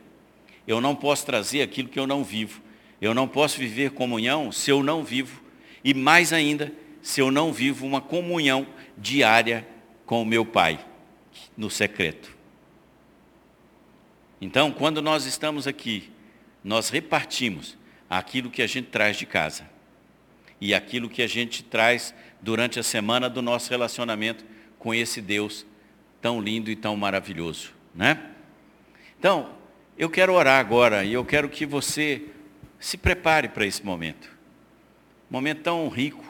Eu 0.67 0.81
não 0.81 0.97
posso 0.97 1.25
trazer 1.27 1.63
aquilo 1.63 1.89
que 1.89 1.99
eu 1.99 2.07
não 2.07 2.25
vivo. 2.25 2.61
Eu 3.01 3.15
não 3.15 3.29
posso 3.29 3.59
viver 3.59 3.91
comunhão 3.91 4.51
se 4.51 4.71
eu 4.71 4.83
não 4.83 5.05
vivo. 5.05 5.43
E 5.83 5.93
mais 5.93 6.33
ainda, 6.33 6.73
se 7.03 7.21
eu 7.21 7.31
não 7.31 7.53
vivo 7.53 7.87
uma 7.87 8.01
comunhão 8.01 8.67
diária 8.97 9.67
com 10.07 10.23
o 10.23 10.27
meu 10.27 10.45
Pai, 10.45 10.85
no 11.57 11.71
secreto. 11.71 12.35
Então, 14.41 14.73
quando 14.73 15.01
nós 15.01 15.27
estamos 15.27 15.67
aqui, 15.67 16.11
nós 16.63 16.89
repartimos 16.89 17.77
aquilo 18.09 18.51
que 18.51 18.63
a 18.63 18.67
gente 18.67 18.89
traz 18.89 19.17
de 19.17 19.27
casa 19.27 19.69
e 20.61 20.75
aquilo 20.75 21.09
que 21.09 21.23
a 21.23 21.27
gente 21.27 21.63
traz 21.63 22.15
durante 22.41 22.79
a 22.79 22.83
semana 22.83 23.29
do 23.29 23.43
nosso 23.43 23.71
relacionamento 23.71 24.45
com 24.85 24.95
esse 24.95 25.21
Deus 25.21 25.67
tão 26.21 26.41
lindo 26.41 26.71
e 26.71 26.77
tão 26.77 26.95
maravilhoso, 26.97 27.73
né? 27.95 28.31
Então, 29.19 29.55
eu 29.99 30.11
quero 30.11 30.35
orar 30.35 30.61
agora 30.61 31.05
e 31.05 31.15
eu 31.15 31.25
quero 31.25 31.49
que 31.49 31.65
você 31.67 32.27
se 32.79 32.97
prepare 32.99 33.49
para 33.49 33.65
esse 33.65 33.85
momento. 33.85 34.31
Momento 35.31 35.63
tão 35.63 35.89
rico. 35.89 36.25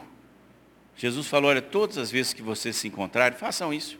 Jesus 0.95 1.27
falou, 1.27 1.49
olha, 1.49 1.61
todas 1.61 1.97
as 1.97 2.09
vezes 2.09 2.33
que 2.33 2.41
vocês 2.41 2.77
se 2.77 2.87
encontrarem, 2.87 3.37
façam 3.37 3.73
isso 3.73 3.99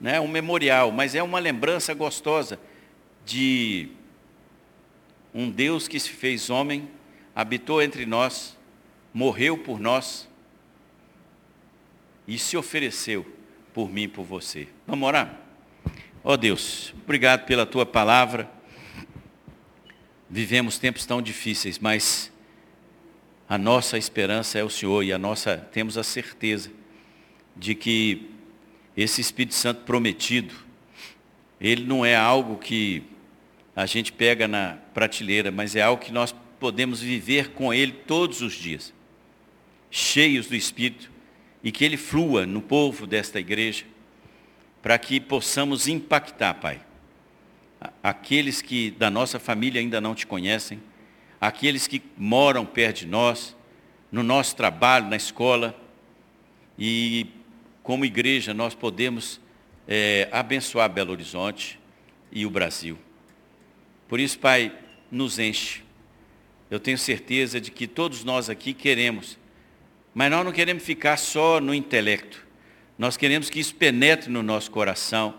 né, 0.00 0.20
um 0.20 0.28
memorial, 0.28 0.92
mas 0.92 1.14
é 1.14 1.22
uma 1.22 1.38
lembrança 1.38 1.94
gostosa 1.94 2.60
de 3.24 3.88
um 5.34 5.50
Deus 5.50 5.88
que 5.88 5.98
se 5.98 6.10
fez 6.10 6.50
homem, 6.50 6.88
habitou 7.34 7.82
entre 7.82 8.06
nós, 8.06 8.56
morreu 9.12 9.58
por 9.58 9.80
nós 9.80 10.28
e 12.26 12.38
se 12.38 12.56
ofereceu 12.56 13.26
por 13.72 13.90
mim 13.90 14.02
e 14.02 14.08
por 14.08 14.24
você. 14.24 14.68
Vamos 14.86 15.06
orar? 15.06 15.40
Ó 16.24 16.32
oh 16.32 16.36
Deus, 16.36 16.94
obrigado 17.04 17.46
pela 17.46 17.64
tua 17.64 17.86
palavra. 17.86 18.50
Vivemos 20.28 20.78
tempos 20.78 21.06
tão 21.06 21.22
difíceis, 21.22 21.78
mas 21.78 22.32
a 23.48 23.56
nossa 23.56 23.96
esperança 23.96 24.58
é 24.58 24.64
o 24.64 24.70
Senhor 24.70 25.04
e 25.04 25.12
a 25.12 25.18
nossa 25.18 25.56
temos 25.56 25.96
a 25.96 26.02
certeza 26.02 26.70
de 27.54 27.74
que 27.74 28.28
esse 28.96 29.20
Espírito 29.20 29.54
Santo 29.54 29.82
prometido, 29.82 30.54
ele 31.60 31.84
não 31.84 32.04
é 32.04 32.16
algo 32.16 32.58
que 32.58 33.04
a 33.74 33.86
gente 33.86 34.10
pega 34.10 34.48
na 34.48 34.78
prateleira, 34.94 35.50
mas 35.50 35.76
é 35.76 35.82
algo 35.82 36.02
que 36.02 36.12
nós 36.12 36.34
podemos 36.58 37.00
viver 37.00 37.50
com 37.50 37.72
ele 37.72 37.92
todos 37.92 38.40
os 38.40 38.54
dias, 38.54 38.92
cheios 39.90 40.46
do 40.46 40.56
Espírito, 40.56 41.10
e 41.66 41.72
que 41.72 41.84
ele 41.84 41.96
flua 41.96 42.46
no 42.46 42.62
povo 42.62 43.08
desta 43.08 43.40
igreja, 43.40 43.84
para 44.80 44.96
que 44.96 45.18
possamos 45.18 45.88
impactar, 45.88 46.54
Pai, 46.54 46.80
aqueles 48.00 48.62
que 48.62 48.92
da 48.92 49.10
nossa 49.10 49.40
família 49.40 49.80
ainda 49.80 50.00
não 50.00 50.14
te 50.14 50.28
conhecem, 50.28 50.80
aqueles 51.40 51.88
que 51.88 52.00
moram 52.16 52.64
perto 52.64 52.98
de 52.98 53.06
nós, 53.06 53.56
no 54.12 54.22
nosso 54.22 54.54
trabalho, 54.54 55.08
na 55.08 55.16
escola, 55.16 55.76
e 56.78 57.26
como 57.82 58.04
igreja, 58.04 58.54
nós 58.54 58.72
podemos 58.72 59.40
é, 59.88 60.28
abençoar 60.30 60.88
Belo 60.88 61.10
Horizonte 61.10 61.80
e 62.30 62.46
o 62.46 62.50
Brasil. 62.50 62.96
Por 64.06 64.20
isso, 64.20 64.38
Pai, 64.38 64.72
nos 65.10 65.40
enche. 65.40 65.82
Eu 66.70 66.78
tenho 66.78 66.96
certeza 66.96 67.60
de 67.60 67.72
que 67.72 67.88
todos 67.88 68.22
nós 68.22 68.48
aqui 68.48 68.72
queremos, 68.72 69.36
mas 70.16 70.30
nós 70.30 70.46
não 70.46 70.50
queremos 70.50 70.82
ficar 70.82 71.18
só 71.18 71.60
no 71.60 71.74
intelecto. 71.74 72.42
Nós 72.96 73.18
queremos 73.18 73.50
que 73.50 73.60
isso 73.60 73.74
penetre 73.74 74.30
no 74.30 74.42
nosso 74.42 74.70
coração 74.70 75.34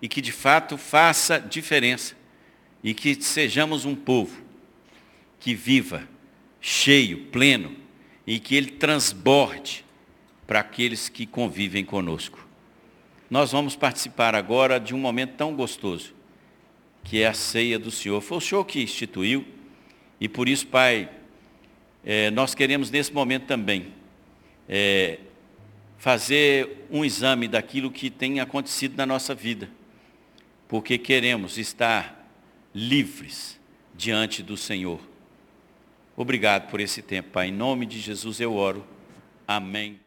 e 0.00 0.06
que 0.06 0.20
de 0.20 0.30
fato 0.30 0.78
faça 0.78 1.40
diferença 1.40 2.14
e 2.84 2.94
que 2.94 3.20
sejamos 3.20 3.84
um 3.84 3.96
povo 3.96 4.40
que 5.40 5.56
viva 5.56 6.08
cheio, 6.60 7.24
pleno 7.32 7.74
e 8.24 8.38
que 8.38 8.54
ele 8.54 8.70
transborde 8.70 9.84
para 10.46 10.60
aqueles 10.60 11.08
que 11.08 11.26
convivem 11.26 11.84
conosco. 11.84 12.46
Nós 13.28 13.50
vamos 13.50 13.74
participar 13.74 14.36
agora 14.36 14.78
de 14.78 14.94
um 14.94 14.98
momento 14.98 15.34
tão 15.34 15.52
gostoso, 15.52 16.14
que 17.02 17.22
é 17.22 17.26
a 17.26 17.34
ceia 17.34 17.76
do 17.76 17.90
Senhor. 17.90 18.20
Foi 18.20 18.38
o 18.38 18.40
Senhor 18.40 18.64
que 18.66 18.80
instituiu, 18.80 19.44
e 20.20 20.28
por 20.28 20.48
isso, 20.48 20.68
Pai, 20.68 21.10
é, 22.04 22.30
nós 22.30 22.54
queremos 22.54 22.88
nesse 22.88 23.12
momento 23.12 23.46
também 23.46 24.00
é, 24.74 25.18
fazer 25.98 26.86
um 26.90 27.04
exame 27.04 27.46
daquilo 27.46 27.90
que 27.90 28.08
tem 28.08 28.40
acontecido 28.40 28.96
na 28.96 29.04
nossa 29.04 29.34
vida, 29.34 29.68
porque 30.66 30.96
queremos 30.96 31.58
estar 31.58 32.26
livres 32.74 33.60
diante 33.94 34.42
do 34.42 34.56
Senhor. 34.56 34.98
Obrigado 36.16 36.70
por 36.70 36.80
esse 36.80 37.02
tempo, 37.02 37.28
Pai. 37.32 37.48
Em 37.48 37.52
nome 37.52 37.84
de 37.84 38.00
Jesus 38.00 38.40
eu 38.40 38.54
oro. 38.54 38.82
Amém. 39.46 40.00